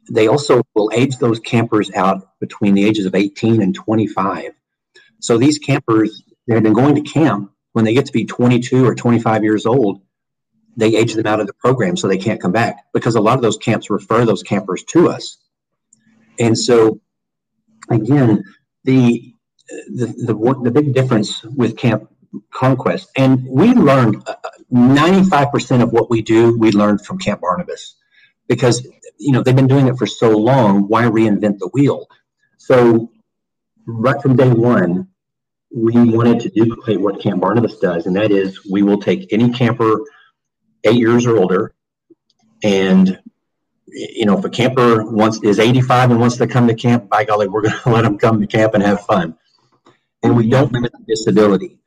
they 0.10 0.28
also 0.28 0.62
will 0.74 0.92
age 0.94 1.18
those 1.18 1.40
campers 1.40 1.92
out 1.94 2.40
between 2.40 2.74
the 2.74 2.86
ages 2.86 3.06
of 3.06 3.16
18 3.16 3.62
and 3.62 3.74
25. 3.74 4.52
So 5.20 5.38
these 5.38 5.58
campers 5.58 6.24
that 6.48 6.56
have 6.56 6.64
been 6.64 6.74
going 6.74 6.96
to 6.96 7.02
camp, 7.02 7.52
when 7.74 7.86
they 7.86 7.94
get 7.94 8.06
to 8.06 8.12
be 8.12 8.26
22 8.26 8.86
or 8.86 8.96
25 8.96 9.44
years 9.44 9.66
old, 9.66 10.02
they 10.78 10.96
age 10.96 11.14
them 11.14 11.26
out 11.26 11.40
of 11.40 11.48
the 11.48 11.54
program 11.54 11.96
so 11.98 12.08
they 12.08 12.18
can't 12.18 12.42
come 12.42 12.52
back 12.52 12.86
because 12.94 13.16
a 13.16 13.22
lot 13.22 13.36
of 13.36 13.42
those 13.42 13.58
camps 13.58 13.90
refer 13.90 14.26
those 14.26 14.44
campers 14.44 14.84
to 14.84 15.10
us. 15.10 15.38
And 16.38 16.58
so 16.58 17.00
again, 17.90 18.44
the, 18.84 19.34
the, 19.68 20.08
the, 20.18 20.62
the 20.64 20.72
big 20.72 20.94
difference 20.94 21.44
with 21.44 21.78
Camp 21.78 22.10
Conquest, 22.52 23.10
and 23.16 23.46
we 23.48 23.74
learned 23.74 24.24
95% 24.72 25.80
uh, 25.80 25.84
of 25.84 25.92
what 25.92 26.10
we 26.10 26.22
do, 26.22 26.58
we 26.58 26.72
learned 26.72 27.06
from 27.06 27.18
Camp 27.18 27.42
Barnabas 27.42 27.96
because, 28.48 28.86
you 29.18 29.32
know, 29.32 29.42
they've 29.42 29.56
been 29.56 29.68
doing 29.68 29.88
it 29.88 29.98
for 29.98 30.06
so 30.06 30.30
long. 30.32 30.88
Why 30.88 31.04
reinvent 31.04 31.60
the 31.60 31.70
wheel? 31.74 32.08
So 32.58 33.12
right 33.86 34.22
from 34.22 34.36
day 34.36 34.50
one, 34.50 35.08
we 35.74 35.94
wanted 35.94 36.40
to 36.42 36.50
duplicate 36.50 37.00
what 37.00 37.22
Camp 37.22 37.42
Barnabas 37.42 37.78
does, 37.80 38.06
and 38.06 38.16
that 38.16 38.32
is 38.32 38.66
we 38.70 38.82
will 38.82 39.00
take 39.00 39.32
any 39.34 39.50
camper 39.52 40.02
eight 40.84 40.96
years 40.96 41.26
or 41.26 41.38
older, 41.38 41.74
and 42.64 43.20
you 43.88 44.26
know, 44.26 44.38
if 44.38 44.44
a 44.44 44.50
camper 44.50 45.06
wants 45.10 45.42
is 45.44 45.60
85 45.60 46.12
and 46.12 46.20
wants 46.20 46.38
to 46.38 46.48
come 46.48 46.68
to 46.68 46.76
camp, 46.76 47.10
by 47.10 47.24
golly, 47.24 47.48
we're 47.48 47.62
going 47.62 47.76
to 47.84 47.90
let 47.90 48.04
them 48.04 48.18
come 48.18 48.42
to 48.42 48.48
camp 48.48 48.74
and 48.74 48.84
have 48.84 49.02
fun. 49.02 49.38
And 50.24 50.36
we 50.36 50.50
don't 50.50 50.72
limit 50.72 50.92
the 50.92 51.06
disability. 51.08 51.80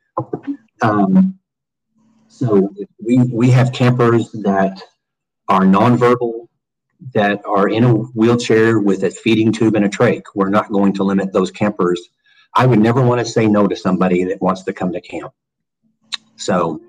Um, 0.81 1.39
so 2.27 2.73
we 3.03 3.17
we 3.17 3.49
have 3.51 3.73
campers 3.73 4.31
that 4.31 4.81
are 5.47 5.61
nonverbal, 5.61 6.47
that 7.13 7.41
are 7.45 7.67
in 7.67 7.83
a 7.83 7.93
wheelchair 7.93 8.79
with 8.79 9.03
a 9.03 9.11
feeding 9.11 9.51
tube 9.51 9.75
and 9.75 9.85
a 9.85 9.89
trach. 9.89 10.23
We're 10.35 10.49
not 10.49 10.71
going 10.71 10.93
to 10.93 11.03
limit 11.03 11.33
those 11.33 11.51
campers. 11.51 12.01
I 12.55 12.65
would 12.65 12.79
never 12.79 13.01
want 13.01 13.19
to 13.19 13.25
say 13.25 13.47
no 13.47 13.67
to 13.67 13.75
somebody 13.75 14.23
that 14.25 14.41
wants 14.41 14.63
to 14.63 14.73
come 14.73 14.91
to 14.93 15.01
camp. 15.01 15.33
So 16.35 16.81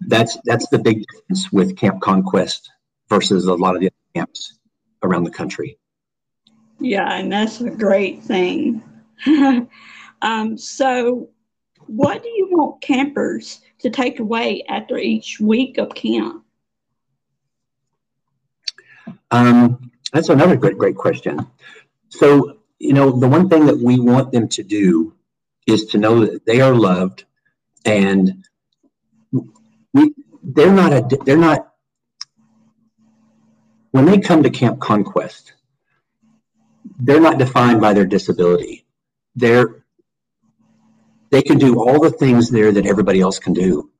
that's 0.00 0.38
that's 0.44 0.68
the 0.68 0.78
big 0.78 1.04
difference 1.06 1.52
with 1.52 1.76
Camp 1.76 2.00
Conquest 2.00 2.70
versus 3.08 3.46
a 3.46 3.54
lot 3.54 3.74
of 3.74 3.80
the 3.80 3.88
other 3.88 3.94
camps 4.14 4.58
around 5.02 5.24
the 5.24 5.30
country. 5.30 5.78
Yeah, 6.80 7.12
and 7.14 7.32
that's 7.32 7.60
a 7.60 7.70
great 7.70 8.22
thing. 8.22 8.82
um, 10.22 10.58
so, 10.58 11.30
what 11.86 12.22
do 12.22 12.28
you 12.28 12.48
want 12.50 12.82
campers 12.82 13.60
to 13.80 13.90
take 13.90 14.20
away 14.20 14.64
after 14.68 14.98
each 14.98 15.40
week 15.40 15.78
of 15.78 15.94
camp? 15.94 16.44
Um, 19.30 19.90
that's 20.12 20.28
another 20.28 20.56
great, 20.56 20.78
great 20.78 20.96
question. 20.96 21.46
So, 22.08 22.58
you 22.78 22.92
know, 22.92 23.10
the 23.10 23.28
one 23.28 23.48
thing 23.48 23.66
that 23.66 23.78
we 23.78 23.98
want 23.98 24.32
them 24.32 24.48
to 24.48 24.62
do 24.62 25.14
is 25.66 25.86
to 25.86 25.98
know 25.98 26.24
that 26.24 26.46
they 26.46 26.60
are 26.60 26.74
loved 26.74 27.24
and 27.84 28.44
we, 29.92 30.14
they're 30.42 30.72
not 30.72 30.92
a, 30.92 31.18
they're 31.24 31.36
not 31.36 31.72
when 33.90 34.04
they 34.04 34.18
come 34.18 34.42
to 34.42 34.50
Camp 34.50 34.80
Conquest, 34.80 35.54
they're 36.98 37.20
not 37.20 37.38
defined 37.38 37.80
by 37.80 37.94
their 37.94 38.04
disability. 38.04 38.84
They're 39.34 39.77
they 41.30 41.42
can 41.42 41.58
do 41.58 41.80
all 41.80 42.00
the 42.00 42.10
things 42.10 42.50
there 42.50 42.72
that 42.72 42.86
everybody 42.86 43.20
else 43.20 43.38
can 43.38 43.52
do. 43.52 43.90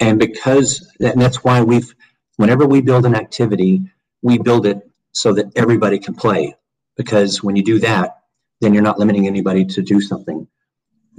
And 0.00 0.18
because 0.18 0.92
and 1.00 1.20
that's 1.20 1.44
why 1.44 1.62
we've 1.62 1.94
whenever 2.36 2.66
we 2.66 2.80
build 2.82 3.06
an 3.06 3.14
activity, 3.14 3.82
we 4.22 4.38
build 4.38 4.66
it 4.66 4.78
so 5.12 5.32
that 5.34 5.46
everybody 5.56 5.98
can 5.98 6.14
play. 6.14 6.54
Because 6.96 7.42
when 7.42 7.56
you 7.56 7.64
do 7.64 7.78
that, 7.80 8.18
then 8.60 8.74
you're 8.74 8.82
not 8.82 8.98
limiting 8.98 9.26
anybody 9.26 9.64
to 9.66 9.82
do 9.82 10.00
something. 10.00 10.46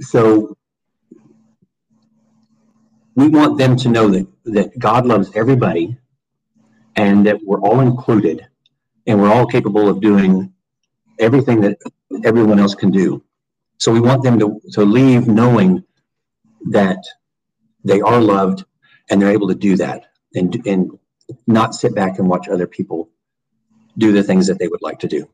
So 0.00 0.56
we 3.16 3.28
want 3.28 3.58
them 3.58 3.76
to 3.78 3.88
know 3.88 4.08
that, 4.10 4.26
that 4.46 4.78
God 4.78 5.06
loves 5.06 5.30
everybody 5.34 5.98
and 6.96 7.26
that 7.26 7.40
we're 7.44 7.60
all 7.60 7.80
included 7.80 8.46
and 9.06 9.20
we're 9.20 9.32
all 9.32 9.46
capable 9.46 9.88
of 9.88 10.00
doing 10.00 10.52
everything 11.18 11.62
that 11.62 11.78
everyone 12.24 12.58
else 12.60 12.74
can 12.74 12.90
do. 12.90 13.24
So 13.78 13.92
we 13.92 14.00
want 14.00 14.22
them 14.22 14.38
to, 14.40 14.60
to 14.72 14.84
leave 14.84 15.28
knowing 15.28 15.84
that 16.70 17.02
they 17.84 18.00
are 18.00 18.20
loved 18.20 18.64
and 19.08 19.20
they're 19.20 19.30
able 19.30 19.48
to 19.48 19.54
do 19.54 19.76
that 19.76 20.06
and, 20.34 20.54
and 20.66 20.90
not 21.46 21.74
sit 21.74 21.94
back 21.94 22.18
and 22.18 22.28
watch 22.28 22.48
other 22.48 22.66
people 22.66 23.08
do 23.96 24.12
the 24.12 24.22
things 24.22 24.46
that 24.46 24.58
they 24.58 24.68
would 24.68 24.82
like 24.82 24.98
to 25.00 25.08
do. 25.08 25.28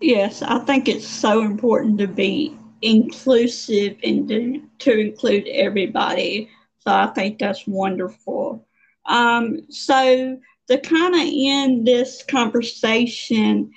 Yes, 0.00 0.42
I 0.42 0.58
think 0.60 0.88
it's 0.88 1.06
so 1.06 1.42
important 1.42 1.98
to 1.98 2.06
be 2.06 2.56
inclusive 2.82 3.96
and 4.04 4.28
to, 4.28 4.62
to 4.80 4.98
include 4.98 5.48
everybody. 5.48 6.50
So 6.80 6.92
I 6.92 7.06
think 7.08 7.38
that's 7.38 7.66
wonderful. 7.66 8.66
Um, 9.06 9.60
so 9.70 10.38
to 10.68 10.78
kind 10.78 11.14
of 11.14 11.20
end 11.22 11.86
this 11.86 12.22
conversation, 12.22 13.70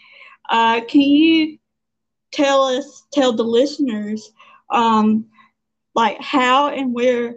uh, 0.49 0.81
can 0.81 1.01
you 1.01 1.58
tell 2.31 2.63
us, 2.63 3.03
tell 3.11 3.33
the 3.33 3.43
listeners, 3.43 4.31
um, 4.69 5.25
like 5.95 6.19
how 6.21 6.69
and 6.69 6.93
where 6.93 7.35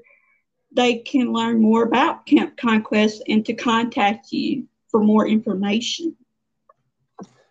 they 0.75 0.99
can 0.99 1.33
learn 1.33 1.61
more 1.61 1.83
about 1.83 2.27
Camp 2.27 2.57
Conquest 2.57 3.23
and 3.29 3.45
to 3.47 3.55
contact 3.55 4.33
you 4.33 4.67
for 4.91 5.03
more 5.03 5.27
information? 5.27 6.17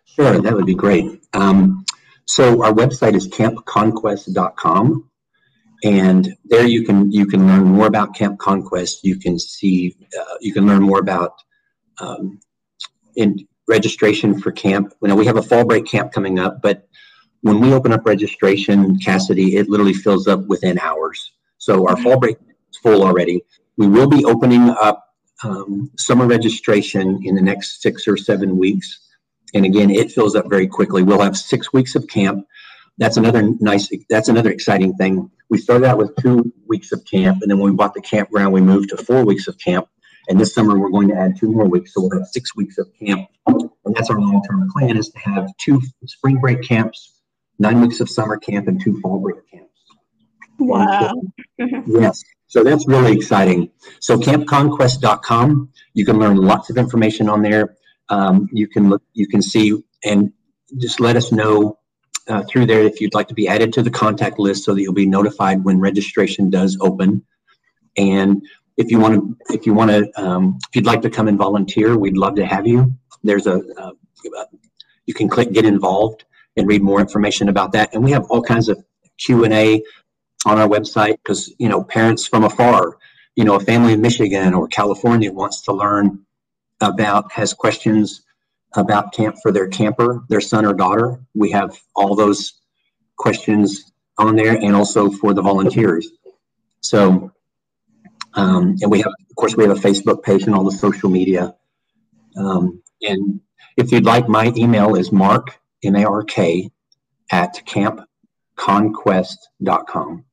Sure, 0.04 0.40
that 0.40 0.52
would 0.52 0.66
be 0.66 0.74
great. 0.74 1.22
Um, 1.32 1.84
so 2.26 2.62
our 2.64 2.72
website 2.72 3.14
is 3.14 3.28
campconquest.com 3.28 5.10
and 5.84 6.36
there 6.44 6.66
you 6.66 6.84
can 6.84 7.10
you 7.10 7.26
can 7.26 7.46
learn 7.46 7.64
more 7.64 7.86
about 7.86 8.14
Camp 8.14 8.38
Conquest. 8.38 9.04
You 9.04 9.18
can 9.18 9.38
see 9.38 9.96
uh, 10.18 10.34
you 10.40 10.52
can 10.52 10.66
learn 10.66 10.82
more 10.82 11.00
about 11.00 11.42
um, 12.00 12.38
in 13.16 13.46
registration 13.68 14.38
for 14.38 14.52
camp. 14.52 14.92
You 15.02 15.08
know, 15.08 15.16
we 15.16 15.26
have 15.26 15.36
a 15.36 15.42
fall 15.42 15.64
break 15.64 15.86
camp 15.86 16.12
coming 16.12 16.38
up, 16.38 16.62
but 16.62 16.88
when 17.42 17.60
we 17.60 17.72
open 17.72 17.92
up 17.92 18.06
registration, 18.06 18.98
Cassidy, 18.98 19.56
it 19.56 19.68
literally 19.68 19.92
fills 19.92 20.26
up 20.26 20.46
within 20.46 20.78
hours. 20.78 21.32
So 21.58 21.86
our 21.88 21.96
fall 21.96 22.18
break 22.18 22.36
is 22.70 22.78
full 22.78 23.04
already. 23.04 23.44
We 23.76 23.86
will 23.86 24.08
be 24.08 24.24
opening 24.24 24.70
up 24.70 25.08
um, 25.44 25.90
summer 25.98 26.26
registration 26.26 27.20
in 27.24 27.34
the 27.34 27.42
next 27.42 27.82
six 27.82 28.06
or 28.06 28.16
seven 28.16 28.56
weeks. 28.58 29.00
And 29.54 29.64
again, 29.66 29.90
it 29.90 30.12
fills 30.12 30.34
up 30.34 30.48
very 30.48 30.66
quickly. 30.66 31.02
We'll 31.02 31.20
have 31.20 31.36
six 31.36 31.72
weeks 31.72 31.94
of 31.94 32.06
camp. 32.06 32.46
That's 32.98 33.16
another 33.16 33.42
nice, 33.60 33.90
that's 34.08 34.28
another 34.28 34.50
exciting 34.50 34.94
thing. 34.94 35.30
We 35.50 35.58
started 35.58 35.86
out 35.86 35.98
with 35.98 36.14
two 36.16 36.52
weeks 36.66 36.92
of 36.92 37.04
camp, 37.04 37.42
and 37.42 37.50
then 37.50 37.58
when 37.58 37.70
we 37.70 37.76
bought 37.76 37.94
the 37.94 38.00
campground, 38.00 38.52
we 38.52 38.60
moved 38.60 38.90
to 38.90 38.96
four 38.96 39.24
weeks 39.24 39.48
of 39.48 39.58
camp. 39.58 39.88
And 40.28 40.40
this 40.40 40.54
summer, 40.54 40.78
we're 40.78 40.90
going 40.90 41.08
to 41.08 41.16
add 41.16 41.36
two 41.36 41.50
more 41.50 41.66
weeks, 41.66 41.92
so 41.92 42.02
we'll 42.02 42.18
have 42.18 42.28
six 42.28 42.54
weeks 42.54 42.78
of 42.78 42.88
camp. 42.98 43.28
And 43.46 43.94
that's 43.96 44.08
our 44.10 44.20
long-term 44.20 44.70
plan: 44.70 44.96
is 44.96 45.08
to 45.10 45.18
have 45.18 45.48
two 45.58 45.82
spring 46.06 46.38
break 46.38 46.62
camps, 46.62 47.21
nine 47.58 47.80
weeks 47.80 48.00
of 48.00 48.08
summer 48.08 48.36
camp, 48.36 48.68
and 48.68 48.80
two 48.80 49.00
fall 49.00 49.18
break 49.18 49.36
camps. 49.50 49.68
Wow! 50.58 51.12
So, 51.58 51.66
yes, 51.86 52.22
so 52.46 52.62
that's 52.62 52.86
really 52.86 53.12
exciting. 53.12 53.70
So 54.00 54.18
campconquest.com, 54.18 55.70
you 55.94 56.04
can 56.04 56.18
learn 56.18 56.36
lots 56.36 56.70
of 56.70 56.76
information 56.76 57.28
on 57.28 57.42
there. 57.42 57.76
Um, 58.08 58.48
you 58.52 58.68
can 58.68 58.90
look, 58.90 59.02
you 59.14 59.26
can 59.26 59.42
see, 59.42 59.74
and 60.04 60.32
just 60.78 61.00
let 61.00 61.16
us 61.16 61.32
know 61.32 61.78
uh, 62.28 62.42
through 62.48 62.66
there 62.66 62.82
if 62.82 63.00
you'd 63.00 63.14
like 63.14 63.28
to 63.28 63.34
be 63.34 63.48
added 63.48 63.72
to 63.74 63.82
the 63.82 63.90
contact 63.90 64.38
list 64.38 64.64
so 64.64 64.74
that 64.74 64.82
you'll 64.82 64.92
be 64.92 65.06
notified 65.06 65.64
when 65.64 65.80
registration 65.80 66.50
does 66.50 66.76
open. 66.80 67.24
And 67.96 68.42
if 68.76 68.90
you 68.90 68.98
want 68.98 69.14
to, 69.14 69.54
if 69.54 69.66
you 69.66 69.74
want 69.74 69.90
to, 69.90 70.22
um, 70.22 70.58
if 70.68 70.76
you'd 70.76 70.86
like 70.86 71.02
to 71.02 71.10
come 71.10 71.28
and 71.28 71.38
volunteer, 71.38 71.96
we'd 71.96 72.16
love 72.16 72.34
to 72.36 72.46
have 72.46 72.66
you. 72.66 72.94
There's 73.22 73.46
a, 73.46 73.62
uh, 73.78 73.92
you 75.06 75.14
can 75.14 75.28
click 75.28 75.52
get 75.52 75.64
involved 75.64 76.24
and 76.56 76.66
read 76.66 76.82
more 76.82 77.00
information 77.00 77.48
about 77.48 77.72
that. 77.72 77.94
And 77.94 78.04
we 78.04 78.10
have 78.12 78.24
all 78.30 78.42
kinds 78.42 78.68
of 78.68 78.82
Q 79.18 79.44
and 79.44 79.52
A 79.54 79.82
on 80.44 80.58
our 80.58 80.68
website 80.68 81.16
because 81.22 81.52
you 81.58 81.68
know 81.68 81.82
parents 81.82 82.26
from 82.26 82.44
afar, 82.44 82.98
you 83.36 83.44
know, 83.44 83.54
a 83.54 83.60
family 83.60 83.92
in 83.92 84.00
Michigan 84.00 84.54
or 84.54 84.68
California 84.68 85.32
wants 85.32 85.62
to 85.62 85.72
learn 85.72 86.24
about 86.80 87.30
has 87.32 87.52
questions 87.54 88.22
about 88.74 89.12
camp 89.12 89.36
for 89.42 89.52
their 89.52 89.68
camper, 89.68 90.24
their 90.28 90.40
son 90.40 90.64
or 90.64 90.74
daughter. 90.74 91.20
We 91.34 91.50
have 91.50 91.78
all 91.94 92.14
those 92.14 92.60
questions 93.16 93.92
on 94.18 94.36
there 94.36 94.56
and 94.56 94.74
also 94.74 95.10
for 95.10 95.34
the 95.34 95.42
volunteers. 95.42 96.08
So, 96.80 97.32
um, 98.34 98.76
and 98.80 98.90
we 98.90 98.98
have, 98.98 99.12
of 99.30 99.36
course, 99.36 99.56
we 99.56 99.64
have 99.64 99.76
a 99.76 99.80
Facebook 99.80 100.22
page 100.22 100.44
and 100.44 100.54
all 100.54 100.64
the 100.64 100.76
social 100.76 101.10
media. 101.10 101.54
Um, 102.36 102.82
and 103.02 103.40
if 103.76 103.92
you'd 103.92 104.06
like, 104.06 104.28
my 104.28 104.52
email 104.56 104.96
is 104.96 105.12
mark, 105.12 105.60
M 105.82 105.96
A 105.96 106.04
R 106.04 106.22
K, 106.24 106.70
at 107.30 107.62
campconquest.com. 107.66 110.24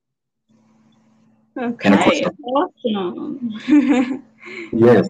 Okay, 1.58 1.90
course, 1.98 2.22
awesome. 2.86 3.60
yes. 4.72 5.10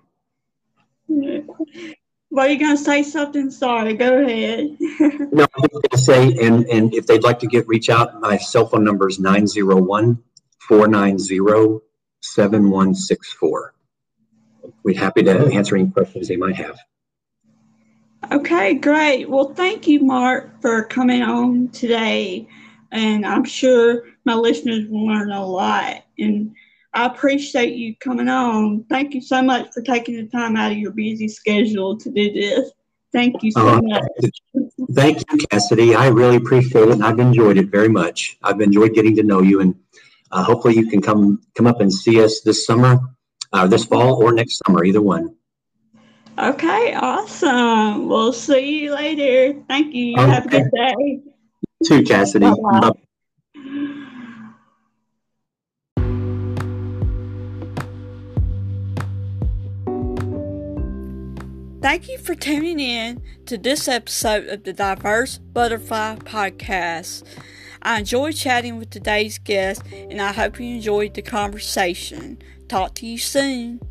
Were 2.31 2.47
you're 2.47 2.59
going 2.59 2.77
to 2.77 2.83
say 2.83 3.03
something? 3.03 3.51
Sorry, 3.51 3.95
go 3.95 4.23
ahead. 4.23 4.77
no, 4.79 5.43
I 5.43 5.59
was 5.59 5.69
going 5.71 5.81
to 5.91 5.97
say, 5.97 6.31
and, 6.45 6.65
and 6.67 6.93
if 6.93 7.07
they'd 7.07 7.23
like 7.23 7.39
to 7.39 7.47
get 7.47 7.67
reach 7.67 7.89
out, 7.89 8.19
my 8.19 8.37
cell 8.37 8.67
phone 8.67 8.83
number 8.83 9.09
is 9.09 9.19
901 9.19 10.21
490 10.59 11.79
7164. 12.21 13.73
We'd 14.83 14.97
happy 14.97 15.23
to 15.23 15.47
answer 15.53 15.75
any 15.75 15.89
questions 15.89 16.27
they 16.27 16.35
might 16.35 16.55
have. 16.55 16.77
Okay, 18.31 18.75
great. 18.75 19.29
Well, 19.29 19.53
thank 19.53 19.87
you, 19.87 20.01
Mark, 20.01 20.61
for 20.61 20.83
coming 20.85 21.21
on 21.21 21.69
today. 21.69 22.47
And 22.91 23.25
I'm 23.25 23.43
sure 23.43 24.03
my 24.25 24.33
listeners 24.33 24.87
will 24.89 25.07
learn 25.07 25.31
a 25.31 25.45
lot. 25.45 26.03
And 26.17 26.53
I 26.93 27.05
appreciate 27.05 27.75
you 27.75 27.95
coming 27.97 28.29
on. 28.29 28.85
Thank 28.89 29.13
you 29.13 29.21
so 29.21 29.41
much 29.41 29.69
for 29.73 29.81
taking 29.81 30.15
the 30.17 30.27
time 30.27 30.55
out 30.55 30.71
of 30.71 30.77
your 30.77 30.91
busy 30.91 31.27
schedule 31.27 31.97
to 31.97 32.09
do 32.09 32.33
this. 32.33 32.71
Thank 33.11 33.41
you 33.41 33.51
so 33.51 33.67
uh, 33.67 33.81
much. 33.81 34.03
Thank 34.91 35.23
you, 35.31 35.37
Cassidy. 35.49 35.95
I 35.95 36.07
really 36.07 36.35
appreciate 36.35 36.89
it, 36.89 36.91
and 36.91 37.03
I've 37.03 37.19
enjoyed 37.19 37.57
it 37.57 37.71
very 37.71 37.89
much. 37.89 38.37
I've 38.43 38.61
enjoyed 38.61 38.93
getting 38.93 39.15
to 39.15 39.23
know 39.23 39.41
you, 39.41 39.61
and 39.61 39.75
uh, 40.31 40.43
hopefully, 40.43 40.75
you 40.75 40.87
can 40.87 41.01
come 41.01 41.41
come 41.55 41.65
up 41.65 41.81
and 41.81 41.91
see 41.91 42.23
us 42.23 42.41
this 42.41 42.67
summer, 42.67 42.99
uh, 43.51 43.65
this 43.65 43.85
fall, 43.85 44.23
or 44.23 44.31
next 44.31 44.61
summer, 44.65 44.83
either 44.83 45.01
one. 45.01 45.35
Okay, 46.39 46.93
awesome. 46.93 48.07
We'll 48.07 48.31
see 48.31 48.83
you 48.83 48.93
later. 48.93 49.61
Thank 49.67 49.93
you. 49.93 50.15
Okay. 50.17 50.31
Have 50.31 50.45
a 50.45 50.49
good 50.49 50.71
day. 50.73 50.93
You 51.81 51.85
too, 51.85 52.03
Cassidy. 52.03 52.45
Bye-bye. 52.45 52.91
Thank 61.81 62.07
you 62.07 62.17
for 62.17 62.35
tuning 62.35 62.79
in 62.79 63.21
to 63.45 63.57
this 63.57 63.87
episode 63.87 64.47
of 64.47 64.63
the 64.63 64.71
Diverse 64.71 65.39
Butterfly 65.39 66.17
Podcast. 66.17 67.23
I 67.81 67.99
enjoyed 67.99 68.35
chatting 68.35 68.77
with 68.77 68.89
today's 68.89 69.37
guest 69.39 69.81
and 69.91 70.21
I 70.21 70.31
hope 70.33 70.59
you 70.59 70.75
enjoyed 70.75 71.13
the 71.15 71.21
conversation. 71.21 72.37
Talk 72.67 72.95
to 72.95 73.05
you 73.05 73.17
soon. 73.17 73.81